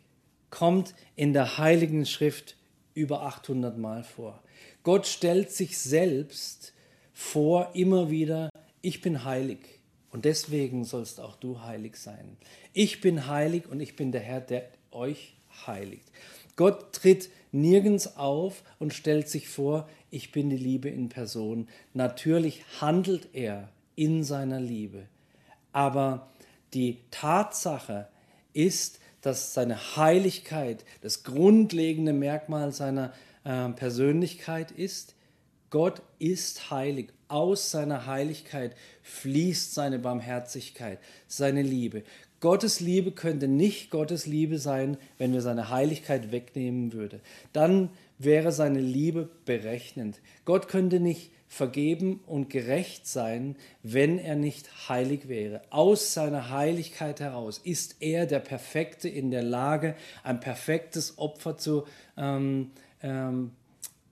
kommt 0.50 0.94
in 1.16 1.34
der 1.34 1.58
Heiligen 1.58 2.06
Schrift 2.06 2.56
über 2.94 3.24
800 3.24 3.78
Mal 3.78 4.04
vor. 4.04 4.42
Gott 4.84 5.08
stellt 5.08 5.52
sich 5.52 5.78
selbst 5.78 6.74
vor 7.14 7.72
immer 7.74 8.10
wieder, 8.10 8.50
ich 8.82 9.02
bin 9.02 9.24
heilig 9.24 9.60
und 10.12 10.26
deswegen 10.26 10.86
sollst 10.86 11.20
auch 11.20 11.36
du 11.36 11.62
heilig 11.62 11.98
sein. 11.98 12.38
Ich 12.74 13.00
bin 13.02 13.28
heilig 13.28 13.68
und 13.70 13.80
ich 13.80 13.96
bin 13.96 14.12
der 14.12 14.22
Herr, 14.22 14.42
der 14.42 14.70
euch 14.92 15.36
heiligt. 15.68 16.12
Gott 16.56 16.94
tritt 16.94 17.30
nirgends 17.52 18.18
auf 18.18 18.64
und 18.80 18.94
stellt 18.94 19.30
sich 19.30 19.48
vor, 19.48 19.88
ich 20.10 20.32
bin 20.32 20.50
die 20.50 20.58
Liebe 20.58 20.90
in 20.90 21.10
Person. 21.10 21.68
Natürlich 21.94 22.64
handelt 22.80 23.30
er 23.34 23.70
in 23.96 24.24
seiner 24.24 24.60
Liebe. 24.60 25.08
Aber 25.72 26.30
die 26.74 27.00
Tatsache 27.12 28.08
ist, 28.54 29.00
dass 29.22 29.54
seine 29.54 29.96
Heiligkeit 29.96 30.84
das 31.02 31.24
grundlegende 31.24 32.14
Merkmal 32.14 32.72
seiner 32.72 33.14
äh, 33.44 33.70
Persönlichkeit 33.70 34.72
ist. 34.72 35.16
Gott 35.70 36.02
ist 36.20 36.70
heilig. 36.70 37.14
Aus 37.28 37.72
seiner 37.72 38.06
Heiligkeit 38.06 38.76
fließt 39.04 39.74
seine 39.74 40.00
Barmherzigkeit, 40.00 41.00
seine 41.28 41.62
Liebe. 41.62 42.04
Gottes 42.42 42.80
Liebe 42.80 43.12
könnte 43.12 43.48
nicht 43.48 43.92
Gottes 43.92 44.26
Liebe 44.26 44.58
sein, 44.58 44.98
wenn 45.20 45.32
wir 45.32 45.42
seine 45.42 45.70
Heiligkeit 45.70 46.32
wegnehmen 46.32 46.92
würden. 46.92 47.22
Dann 47.54 47.90
wäre 48.18 48.52
seine 48.52 48.80
Liebe 48.80 49.30
berechnend. 49.46 50.20
Gott 50.44 50.68
könnte 50.68 51.00
nicht 51.00 51.32
vergeben 51.48 52.22
und 52.26 52.50
gerecht 52.50 53.06
sein, 53.06 53.58
wenn 53.84 54.18
er 54.18 54.36
nicht 54.36 54.90
heilig 54.90 55.28
wäre. 55.28 55.62
Aus 55.70 56.14
seiner 56.14 56.50
Heiligkeit 56.50 57.20
heraus 57.20 57.60
ist 57.64 57.98
er 58.00 58.26
der 58.26 58.40
Perfekte 58.40 59.08
in 59.08 59.32
der 59.32 59.44
Lage, 59.44 59.96
ein 60.24 60.40
perfektes 60.40 61.18
Opfer 61.18 61.58
zu, 61.58 61.86
ähm, 62.18 62.72
ähm, 63.02 63.52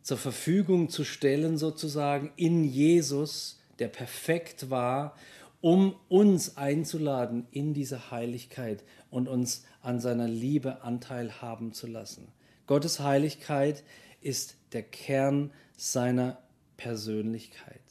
zur 0.02 0.18
Verfügung 0.18 0.90
zu 0.90 1.04
stellen, 1.04 1.58
sozusagen 1.58 2.32
in 2.36 2.64
Jesus, 2.64 3.60
der 3.80 3.88
perfekt 3.88 4.70
war, 4.70 5.16
um 5.62 5.96
uns 6.08 6.58
einzuladen 6.58 7.48
in 7.52 7.74
diese 7.74 8.12
Heiligkeit 8.12 8.84
und 9.10 9.28
uns 9.28 9.66
an 9.82 10.00
seiner 10.00 10.28
Liebe 10.28 10.84
Anteil 10.84 11.42
haben 11.42 11.74
zu 11.74 11.88
lassen. 11.88 12.28
Gottes 12.66 13.00
Heiligkeit 13.00 13.84
ist 14.22 14.56
der 14.74 14.84
Kern 14.84 15.52
seiner 15.76 16.38
Persönlichkeit. 16.78 17.82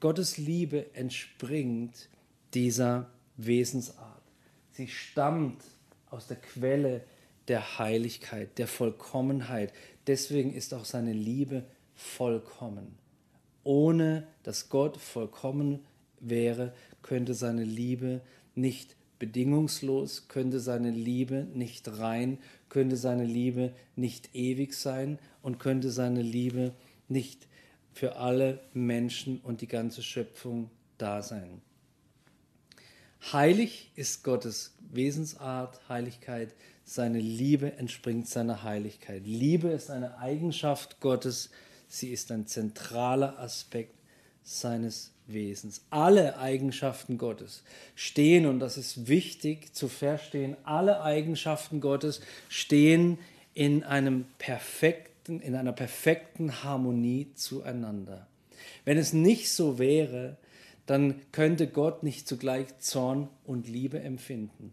Gottes 0.00 0.36
Liebe 0.36 0.94
entspringt 0.94 2.08
dieser 2.52 3.10
Wesensart. 3.36 4.22
Sie 4.72 4.88
stammt 4.88 5.62
aus 6.10 6.26
der 6.26 6.36
Quelle 6.36 7.04
der 7.48 7.78
Heiligkeit, 7.78 8.58
der 8.58 8.66
Vollkommenheit. 8.66 9.72
Deswegen 10.06 10.52
ist 10.54 10.74
auch 10.74 10.84
seine 10.84 11.12
Liebe 11.12 11.64
vollkommen. 11.94 12.96
Ohne 13.64 14.26
dass 14.42 14.68
Gott 14.68 14.96
vollkommen 14.96 15.80
wäre, 16.20 16.72
könnte 17.02 17.34
seine 17.34 17.64
Liebe 17.64 18.20
nicht 18.54 18.96
bedingungslos, 19.18 20.28
könnte 20.28 20.60
seine 20.60 20.90
Liebe 20.90 21.46
nicht 21.54 21.88
rein, 21.98 22.38
könnte 22.68 22.96
seine 22.96 23.24
Liebe 23.24 23.72
nicht 23.96 24.34
ewig 24.34 24.74
sein 24.74 25.18
und 25.42 25.58
könnte 25.58 25.90
seine 25.90 26.22
Liebe 26.22 26.74
nicht 27.08 27.48
für 27.92 28.16
alle 28.16 28.60
Menschen 28.74 29.40
und 29.40 29.62
die 29.62 29.68
ganze 29.68 30.02
Schöpfung 30.02 30.70
da 30.98 31.22
sein. 31.22 31.62
Heilig 33.32 33.90
ist 33.96 34.22
Gottes 34.22 34.74
Wesensart, 34.92 35.88
Heiligkeit. 35.88 36.54
Seine 36.88 37.18
Liebe 37.18 37.72
entspringt 37.78 38.28
seiner 38.28 38.62
Heiligkeit. 38.62 39.22
Liebe 39.26 39.68
ist 39.70 39.90
eine 39.90 40.18
Eigenschaft 40.18 41.00
Gottes. 41.00 41.50
Sie 41.88 42.12
ist 42.12 42.30
ein 42.30 42.46
zentraler 42.46 43.40
Aspekt 43.40 43.96
seines 44.44 45.12
Wesens. 45.26 45.82
Alle 45.90 46.38
Eigenschaften 46.38 47.18
Gottes 47.18 47.64
stehen, 47.96 48.46
und 48.46 48.60
das 48.60 48.76
ist 48.76 49.08
wichtig 49.08 49.74
zu 49.74 49.88
verstehen, 49.88 50.56
alle 50.62 51.02
Eigenschaften 51.02 51.80
Gottes 51.80 52.20
stehen 52.48 53.18
in 53.52 53.82
einem 53.82 54.24
perfekten 54.38 55.40
in 55.40 55.56
einer 55.56 55.72
perfekten 55.72 56.62
Harmonie 56.62 57.32
zueinander. 57.34 58.28
Wenn 58.84 58.96
es 58.96 59.12
nicht 59.12 59.50
so 59.50 59.80
wäre, 59.80 60.36
dann 60.86 61.20
könnte 61.32 61.66
Gott 61.66 62.04
nicht 62.04 62.28
zugleich 62.28 62.78
Zorn 62.78 63.28
und 63.44 63.66
Liebe 63.66 63.98
empfinden. 63.98 64.72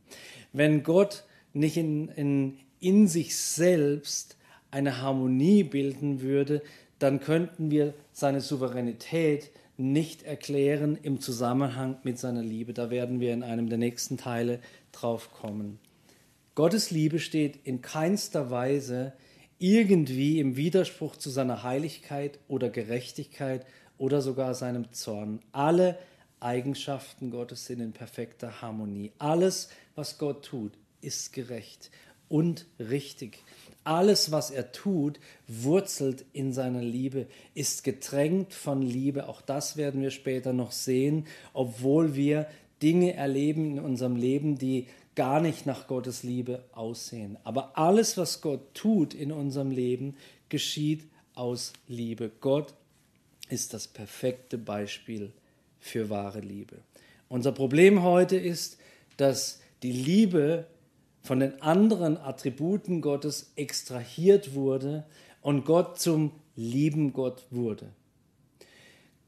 Wenn 0.51 0.83
Gott 0.83 1.23
nicht 1.53 1.77
in, 1.77 2.09
in, 2.09 2.57
in 2.79 3.07
sich 3.07 3.35
selbst 3.35 4.37
eine 4.71 5.01
Harmonie 5.01 5.63
bilden 5.63 6.21
würde, 6.21 6.61
dann 6.99 7.19
könnten 7.19 7.69
wir 7.69 7.93
seine 8.11 8.41
Souveränität 8.41 9.51
nicht 9.77 10.23
erklären 10.23 10.97
im 11.01 11.19
Zusammenhang 11.19 11.97
mit 12.03 12.19
seiner 12.19 12.43
Liebe. 12.43 12.73
Da 12.73 12.89
werden 12.89 13.19
wir 13.19 13.33
in 13.33 13.43
einem 13.43 13.69
der 13.69 13.77
nächsten 13.77 14.17
Teile 14.17 14.59
drauf 14.91 15.31
kommen. 15.31 15.79
Gottes 16.55 16.91
Liebe 16.91 17.19
steht 17.19 17.59
in 17.63 17.81
keinster 17.81 18.51
Weise 18.51 19.13
irgendwie 19.57 20.39
im 20.39 20.55
Widerspruch 20.55 21.15
zu 21.15 21.29
seiner 21.29 21.63
Heiligkeit 21.63 22.39
oder 22.47 22.69
Gerechtigkeit 22.69 23.65
oder 23.97 24.21
sogar 24.21 24.53
seinem 24.53 24.91
Zorn. 24.91 25.39
Alle 25.51 25.97
Eigenschaften 26.39 27.31
Gottes 27.31 27.65
sind 27.65 27.79
in 27.79 27.93
perfekter 27.93 28.61
Harmonie. 28.61 29.11
Alles, 29.17 29.69
was 29.95 30.17
Gott 30.17 30.45
tut, 30.45 30.73
ist 31.03 31.33
gerecht 31.33 31.91
und 32.29 32.65
richtig. 32.79 33.43
Alles, 33.83 34.31
was 34.31 34.49
er 34.49 34.71
tut, 34.71 35.19
wurzelt 35.47 36.25
in 36.33 36.53
seiner 36.53 36.81
Liebe, 36.81 37.27
ist 37.53 37.83
getränkt 37.83 38.53
von 38.53 38.81
Liebe. 38.81 39.27
Auch 39.27 39.41
das 39.41 39.75
werden 39.75 40.01
wir 40.01 40.11
später 40.11 40.53
noch 40.53 40.71
sehen, 40.71 41.27
obwohl 41.53 42.15
wir 42.15 42.47
Dinge 42.81 43.13
erleben 43.13 43.77
in 43.77 43.79
unserem 43.79 44.15
Leben, 44.15 44.57
die 44.57 44.87
gar 45.15 45.41
nicht 45.41 45.65
nach 45.65 45.87
Gottes 45.87 46.23
Liebe 46.23 46.63
aussehen. 46.71 47.37
Aber 47.43 47.77
alles, 47.77 48.17
was 48.17 48.41
Gott 48.41 48.73
tut 48.73 49.13
in 49.13 49.31
unserem 49.31 49.71
Leben, 49.71 50.15
geschieht 50.49 51.03
aus 51.35 51.73
Liebe. 51.87 52.31
Gott 52.39 52.73
ist 53.49 53.73
das 53.73 53.87
perfekte 53.87 54.57
Beispiel 54.57 55.31
für 55.79 56.09
wahre 56.09 56.39
Liebe. 56.39 56.77
Unser 57.29 57.51
Problem 57.51 58.03
heute 58.03 58.37
ist, 58.37 58.77
dass 59.17 59.59
die 59.83 59.91
Liebe 59.91 60.67
von 61.23 61.39
den 61.39 61.61
anderen 61.61 62.17
Attributen 62.17 63.01
Gottes 63.01 63.53
extrahiert 63.55 64.53
wurde 64.53 65.05
und 65.41 65.65
Gott 65.65 65.99
zum 65.99 66.31
lieben 66.55 67.13
Gott 67.13 67.45
wurde. 67.49 67.89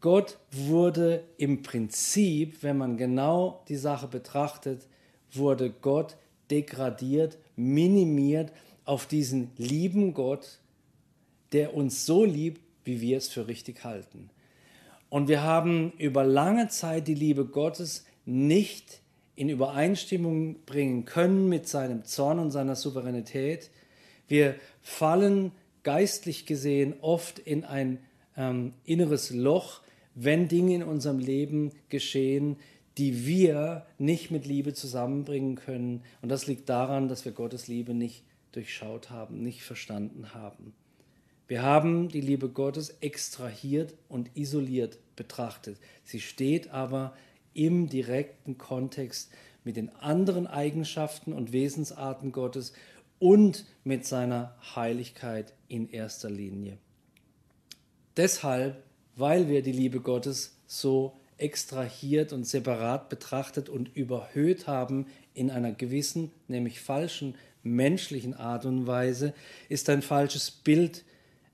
Gott 0.01 0.37
wurde 0.51 1.23
im 1.37 1.63
Prinzip, 1.63 2.61
wenn 2.61 2.77
man 2.77 2.97
genau 2.97 3.63
die 3.69 3.77
Sache 3.77 4.07
betrachtet, 4.07 4.87
wurde 5.31 5.71
Gott 5.71 6.17
degradiert, 6.51 7.37
minimiert 7.55 8.51
auf 8.83 9.07
diesen 9.07 9.51
lieben 9.57 10.13
Gott, 10.13 10.59
der 11.53 11.73
uns 11.73 12.05
so 12.05 12.23
liebt, 12.23 12.61
wie 12.83 13.01
wir 13.01 13.17
es 13.17 13.29
für 13.29 13.47
richtig 13.47 13.83
halten. 13.83 14.29
Und 15.09 15.27
wir 15.27 15.41
haben 15.41 15.93
über 15.97 16.23
lange 16.23 16.67
Zeit 16.67 17.07
die 17.07 17.15
Liebe 17.15 17.45
Gottes 17.45 18.05
nicht 18.25 19.01
in 19.35 19.49
Übereinstimmung 19.49 20.63
bringen 20.65 21.05
können 21.05 21.49
mit 21.49 21.67
seinem 21.67 22.05
Zorn 22.05 22.39
und 22.39 22.51
seiner 22.51 22.75
Souveränität. 22.75 23.69
Wir 24.27 24.55
fallen 24.81 25.51
geistlich 25.83 26.45
gesehen 26.45 26.95
oft 27.01 27.39
in 27.39 27.63
ein 27.63 27.99
ähm, 28.37 28.73
inneres 28.85 29.31
Loch, 29.31 29.81
wenn 30.15 30.47
Dinge 30.47 30.75
in 30.75 30.83
unserem 30.83 31.19
Leben 31.19 31.71
geschehen, 31.89 32.57
die 32.97 33.25
wir 33.25 33.85
nicht 33.97 34.31
mit 34.31 34.45
Liebe 34.45 34.73
zusammenbringen 34.73 35.55
können. 35.55 36.01
Und 36.21 36.29
das 36.29 36.47
liegt 36.47 36.69
daran, 36.69 37.09
dass 37.09 37.25
wir 37.25 37.33
Gottes 37.33 37.67
Liebe 37.67 37.93
nicht 37.93 38.23
durchschaut 38.53 39.09
haben, 39.09 39.43
nicht 39.43 39.63
verstanden 39.63 40.33
haben. 40.33 40.73
Wir 41.47 41.61
haben 41.61 42.09
die 42.09 42.21
Liebe 42.21 42.49
Gottes 42.49 42.97
extrahiert 43.01 43.93
und 44.07 44.31
isoliert 44.35 44.97
betrachtet. 45.15 45.77
Sie 46.03 46.19
steht 46.19 46.71
aber 46.71 47.13
im 47.55 47.89
direkten 47.89 48.59
Kontext 48.59 49.31
mit 49.63 49.77
den 49.77 49.89
anderen 49.95 50.45
Eigenschaften 50.45 51.33
und 51.33 51.51
Wesensarten 51.51 52.31
Gottes 52.31 52.73
und 53.17 53.65
mit 53.83 54.05
seiner 54.05 54.55
Heiligkeit 54.75 55.53
in 55.67 55.89
erster 55.89 56.29
Linie. 56.29 56.77
Deshalb, 58.17 58.83
weil 59.15 59.49
wir 59.49 59.63
die 59.63 59.71
Liebe 59.71 59.99
Gottes 59.99 60.57
so 60.67 61.17
extrahiert 61.37 62.31
und 62.31 62.45
separat 62.45 63.09
betrachtet 63.09 63.67
und 63.67 63.93
überhöht 63.95 64.67
haben 64.67 65.07
in 65.33 65.51
einer 65.51 65.71
gewissen, 65.71 66.31
nämlich 66.47 66.79
falschen 66.79 67.35
menschlichen 67.63 68.33
Art 68.33 68.65
und 68.65 68.87
Weise, 68.87 69.33
ist 69.67 69.89
ein 69.89 70.01
falsches 70.01 70.51
Bild 70.51 71.03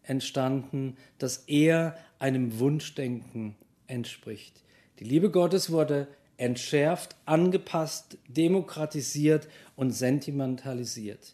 entstanden, 0.04 0.98
das 1.18 1.38
eher 1.48 1.98
einem 2.20 2.60
Wunschdenken 2.60 3.56
entspricht. 3.88 4.62
Die 5.02 5.08
Liebe 5.08 5.32
Gottes 5.32 5.72
wurde 5.72 6.08
entschärft, 6.38 7.16
angepasst, 7.26 8.20
demokratisiert 8.28 9.48
und 9.76 9.90
sentimentalisiert. 9.90 11.34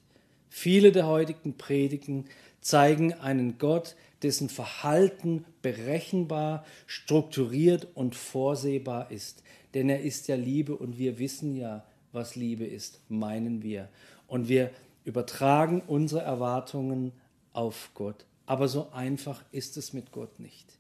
Viele 0.49 0.93
der 0.93 1.05
heutigen 1.05 1.57
Predigen 1.57 2.29
zeigen 2.61 3.11
einen 3.11 3.57
Gott, 3.57 3.97
dessen 4.23 4.47
Verhalten 4.47 5.43
berechenbar, 5.61 6.63
strukturiert 6.85 7.89
und 7.93 8.15
vorsehbar 8.15 9.11
ist. 9.11 9.43
Denn 9.73 9.89
er 9.89 9.99
ist 9.99 10.29
ja 10.29 10.37
Liebe 10.37 10.73
und 10.73 10.97
wir 10.97 11.19
wissen 11.19 11.53
ja, 11.53 11.83
was 12.13 12.37
Liebe 12.37 12.65
ist, 12.65 13.01
meinen 13.09 13.63
wir. 13.63 13.89
Und 14.27 14.47
wir 14.47 14.71
übertragen 15.03 15.83
unsere 15.87 16.21
Erwartungen 16.21 17.11
auf 17.51 17.89
Gott. 17.95 18.23
Aber 18.45 18.69
so 18.69 18.91
einfach 18.93 19.43
ist 19.51 19.75
es 19.75 19.91
mit 19.91 20.13
Gott 20.13 20.39
nicht. 20.39 20.77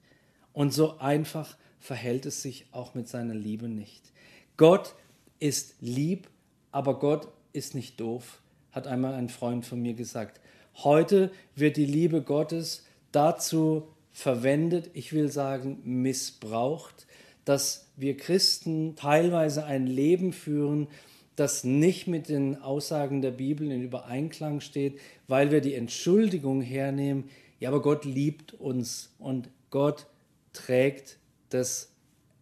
Und 0.53 0.73
so 0.73 0.99
einfach 0.99 1.57
verhält 1.79 2.25
es 2.25 2.41
sich 2.41 2.65
auch 2.71 2.93
mit 2.93 3.07
seiner 3.07 3.35
Liebe 3.35 3.67
nicht. 3.67 4.11
Gott 4.57 4.95
ist 5.39 5.75
lieb, 5.79 6.27
aber 6.71 6.99
Gott 6.99 7.27
ist 7.53 7.75
nicht 7.75 7.99
doof, 7.99 8.41
hat 8.71 8.87
einmal 8.87 9.13
ein 9.13 9.29
Freund 9.29 9.65
von 9.65 9.81
mir 9.81 9.93
gesagt. 9.93 10.39
Heute 10.75 11.31
wird 11.55 11.77
die 11.77 11.85
Liebe 11.85 12.21
Gottes 12.21 12.85
dazu 13.11 13.87
verwendet, 14.11 14.89
ich 14.93 15.13
will 15.13 15.31
sagen 15.31 15.79
missbraucht, 15.83 17.07
dass 17.45 17.87
wir 17.95 18.17
Christen 18.17 18.95
teilweise 18.95 19.65
ein 19.65 19.87
Leben 19.87 20.33
führen, 20.33 20.87
das 21.35 21.63
nicht 21.63 22.07
mit 22.07 22.29
den 22.29 22.61
Aussagen 22.61 23.21
der 23.21 23.31
Bibel 23.31 23.71
in 23.71 23.83
Übereinklang 23.83 24.59
steht, 24.59 24.99
weil 25.27 25.51
wir 25.51 25.61
die 25.61 25.75
Entschuldigung 25.75 26.61
hernehmen, 26.61 27.29
ja, 27.59 27.69
aber 27.69 27.81
Gott 27.81 28.05
liebt 28.05 28.53
uns 28.53 29.13
und 29.19 29.49
Gott 29.69 30.07
trägt 30.53 31.17
das, 31.49 31.91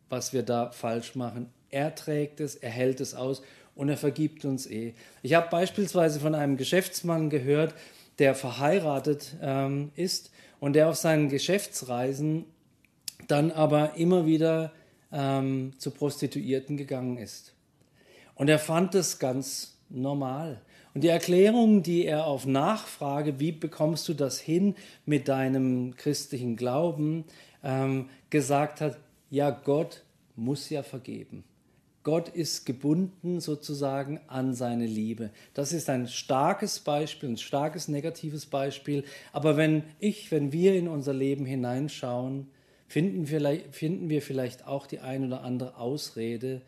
was 0.10 0.34
wir 0.34 0.44
da 0.44 0.72
falsch 0.72 1.15
machen. 1.15 1.50
Er 1.70 1.96
trägt 1.96 2.39
es, 2.39 2.56
er 2.56 2.70
hält 2.70 3.02
es 3.02 3.15
aus 3.15 3.41
und 3.76 3.89
er 3.89 3.98
vergibt 3.98 4.46
uns 4.46 4.65
eh. 4.68 4.94
Ich 5.22 5.34
habe 5.34 5.50
beispielsweise 5.50 6.20
von 6.20 6.36
einem 6.36 6.58
Geschäftsmann 6.58 7.30
gehört, 7.30 7.74
der 8.20 8.36
verheiratet 8.36 9.36
ähm, 9.41 9.91
ist 9.96 10.32
und 10.60 10.74
der 10.74 10.89
auf 10.89 10.96
seinen 10.96 11.30
Geschäftsreisen 11.30 12.46
dann 13.28 13.52
aber 13.52 13.96
immer 13.96 14.26
wieder 14.26 14.72
ähm, 15.12 15.74
zu 15.78 15.91
Prostituierten 15.91 16.78
gegangen 16.78 17.18
ist. 17.18 17.54
Und 18.36 18.50
er 18.50 18.60
fand 18.60 18.96
es 18.96 19.20
ganz 19.20 19.78
normal. 19.89 20.62
Und 20.94 21.04
die 21.04 21.10
Erklärung, 21.10 21.84
die 21.84 22.06
er 22.06 22.26
auf 22.26 22.46
Nachfrage, 22.46 23.39
wie 23.39 23.52
bekommst 23.52 24.08
du 24.08 24.13
das 24.13 24.39
hin 24.39 24.76
mit 25.06 25.28
deinem 25.28 25.96
christlichen 25.98 26.56
Glauben, 26.56 27.26
ähm, 27.65 28.10
gesagt 28.30 28.80
hat, 28.80 28.97
ja, 29.30 29.49
Gott 29.49 30.04
muss 30.38 30.69
ja 30.69 30.84
vergeben. 30.84 31.43
Gott 32.04 32.30
ist 32.30 32.67
gebunden 32.67 33.39
sozusagen 33.39 34.19
an 34.28 34.54
seine 34.54 34.86
Liebe. 34.86 35.32
Das 35.56 35.73
ist 35.73 35.89
ein 35.89 36.08
starkes 36.08 36.80
Beispiel, 36.80 37.30
ein 37.30 37.38
starkes 37.38 37.88
negatives 37.88 38.45
Beispiel. 38.45 39.04
Aber 39.34 39.58
wenn 39.58 39.84
ich, 39.99 40.32
wenn 40.32 40.51
wir 40.51 40.75
in 40.75 40.88
unser 40.88 41.13
Leben 41.13 41.47
hineinschauen, 41.47 42.47
finden, 42.88 43.25
vielleicht, 43.25 43.75
finden 43.75 44.10
wir 44.10 44.21
vielleicht 44.21 44.67
auch 44.67 44.86
die 44.86 44.99
ein 44.99 45.25
oder 45.25 45.41
andere 45.41 45.78
Ausrede, 45.78 46.62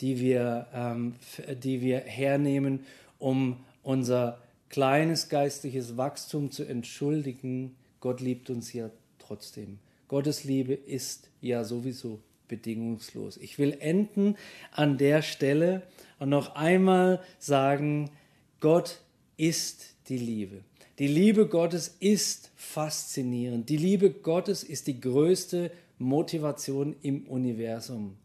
die 0.00 0.20
wir, 0.20 0.68
ähm, 0.72 1.16
die 1.64 1.80
wir 1.80 1.98
hernehmen, 1.98 2.86
um 3.18 3.64
unser 3.82 4.38
kleines 4.68 5.28
geistliches 5.28 5.96
Wachstum 5.96 6.52
zu 6.52 6.64
entschuldigen. 6.64 7.74
Gott 7.98 8.20
liebt 8.20 8.50
uns 8.50 8.72
ja 8.72 8.88
trotzdem. 9.18 9.80
Gottes 10.10 10.42
Liebe 10.42 10.74
ist 10.74 11.30
ja 11.40 11.62
sowieso 11.62 12.18
bedingungslos. 12.48 13.36
Ich 13.36 13.60
will 13.60 13.76
enden 13.78 14.36
an 14.72 14.98
der 14.98 15.22
Stelle 15.22 15.82
und 16.18 16.30
noch 16.30 16.56
einmal 16.56 17.22
sagen, 17.38 18.10
Gott 18.58 19.02
ist 19.36 19.94
die 20.08 20.18
Liebe. 20.18 20.62
Die 20.98 21.06
Liebe 21.06 21.46
Gottes 21.46 21.94
ist 22.00 22.50
faszinierend. 22.56 23.68
Die 23.68 23.76
Liebe 23.76 24.10
Gottes 24.10 24.64
ist 24.64 24.88
die 24.88 25.00
größte 25.00 25.70
Motivation 26.00 26.96
im 27.02 27.28
Universum. 27.28 28.16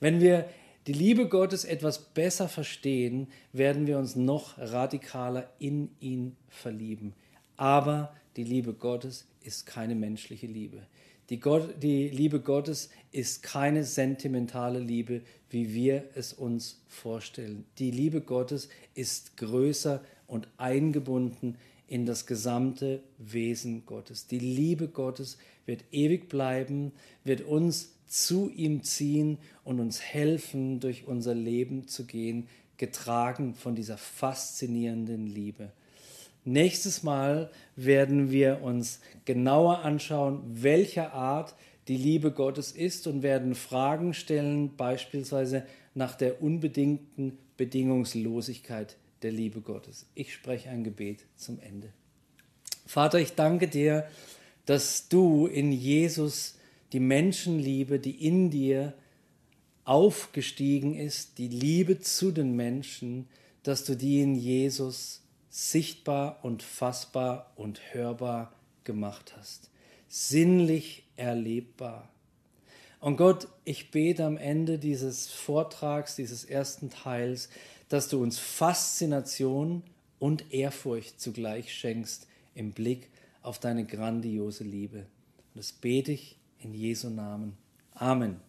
Wenn 0.00 0.20
wir 0.20 0.50
die 0.86 0.92
Liebe 0.92 1.28
Gottes 1.28 1.64
etwas 1.64 1.98
besser 1.98 2.46
verstehen, 2.46 3.26
werden 3.54 3.86
wir 3.86 3.96
uns 3.96 4.16
noch 4.16 4.58
radikaler 4.58 5.50
in 5.58 5.88
ihn 5.98 6.36
verlieben. 6.50 7.14
Aber 7.56 8.14
die 8.36 8.44
Liebe 8.44 8.74
Gottes 8.74 9.26
ist 9.42 9.64
keine 9.64 9.94
menschliche 9.94 10.46
Liebe. 10.46 10.82
Die, 11.30 11.40
Gott, 11.40 11.82
die 11.82 12.08
Liebe 12.08 12.40
Gottes 12.40 12.90
ist 13.10 13.42
keine 13.42 13.84
sentimentale 13.84 14.78
Liebe, 14.78 15.22
wie 15.50 15.72
wir 15.72 16.04
es 16.14 16.32
uns 16.32 16.80
vorstellen. 16.88 17.64
Die 17.78 17.90
Liebe 17.90 18.20
Gottes 18.20 18.68
ist 18.94 19.36
größer 19.36 20.02
und 20.26 20.48
eingebunden 20.56 21.56
in 21.86 22.06
das 22.06 22.26
gesamte 22.26 23.02
Wesen 23.18 23.84
Gottes. 23.86 24.26
Die 24.26 24.38
Liebe 24.38 24.88
Gottes 24.88 25.38
wird 25.66 25.84
ewig 25.92 26.28
bleiben, 26.28 26.92
wird 27.22 27.42
uns 27.42 27.92
zu 28.06 28.50
ihm 28.50 28.82
ziehen 28.82 29.38
und 29.62 29.78
uns 29.78 30.00
helfen, 30.00 30.80
durch 30.80 31.06
unser 31.06 31.34
Leben 31.34 31.86
zu 31.86 32.04
gehen, 32.04 32.48
getragen 32.76 33.54
von 33.54 33.74
dieser 33.74 33.96
faszinierenden 33.96 35.26
Liebe. 35.26 35.72
Nächstes 36.44 37.02
Mal 37.02 37.50
werden 37.76 38.30
wir 38.30 38.62
uns 38.62 39.00
genauer 39.24 39.80
anschauen, 39.80 40.42
welcher 40.52 41.12
Art 41.12 41.54
die 41.88 41.96
Liebe 41.96 42.32
Gottes 42.32 42.72
ist 42.72 43.06
und 43.06 43.22
werden 43.22 43.54
Fragen 43.54 44.14
stellen, 44.14 44.76
beispielsweise 44.76 45.64
nach 45.94 46.14
der 46.14 46.42
unbedingten 46.42 47.38
Bedingungslosigkeit 47.56 48.96
der 49.22 49.32
Liebe 49.32 49.60
Gottes. 49.60 50.06
Ich 50.14 50.34
spreche 50.34 50.70
ein 50.70 50.84
Gebet 50.84 51.24
zum 51.36 51.60
Ende. 51.60 51.92
Vater, 52.86 53.18
ich 53.20 53.34
danke 53.34 53.68
dir, 53.68 54.06
dass 54.66 55.08
du 55.08 55.46
in 55.46 55.72
Jesus 55.72 56.58
die 56.92 57.00
Menschenliebe, 57.00 57.98
die 57.98 58.26
in 58.26 58.50
dir 58.50 58.94
aufgestiegen 59.84 60.94
ist, 60.94 61.38
die 61.38 61.48
Liebe 61.48 62.00
zu 62.00 62.30
den 62.30 62.54
Menschen, 62.54 63.28
dass 63.62 63.84
du 63.84 63.96
die 63.96 64.20
in 64.20 64.34
Jesus 64.34 65.21
sichtbar 65.52 66.38
und 66.42 66.62
fassbar 66.62 67.52
und 67.56 67.92
hörbar 67.92 68.54
gemacht 68.84 69.34
hast, 69.36 69.68
sinnlich 70.08 71.04
erlebbar. 71.16 72.08
Und 73.00 73.18
Gott, 73.18 73.48
ich 73.64 73.90
bete 73.90 74.24
am 74.24 74.38
Ende 74.38 74.78
dieses 74.78 75.30
Vortrags, 75.30 76.16
dieses 76.16 76.44
ersten 76.46 76.88
Teils, 76.88 77.50
dass 77.90 78.08
du 78.08 78.22
uns 78.22 78.38
Faszination 78.38 79.82
und 80.18 80.54
Ehrfurcht 80.54 81.20
zugleich 81.20 81.74
schenkst 81.74 82.26
im 82.54 82.72
Blick 82.72 83.10
auf 83.42 83.58
deine 83.58 83.84
grandiose 83.84 84.64
Liebe. 84.64 85.00
Und 85.00 85.56
das 85.56 85.72
bete 85.72 86.12
ich 86.12 86.38
in 86.60 86.72
Jesu 86.72 87.10
Namen. 87.10 87.58
Amen. 87.92 88.40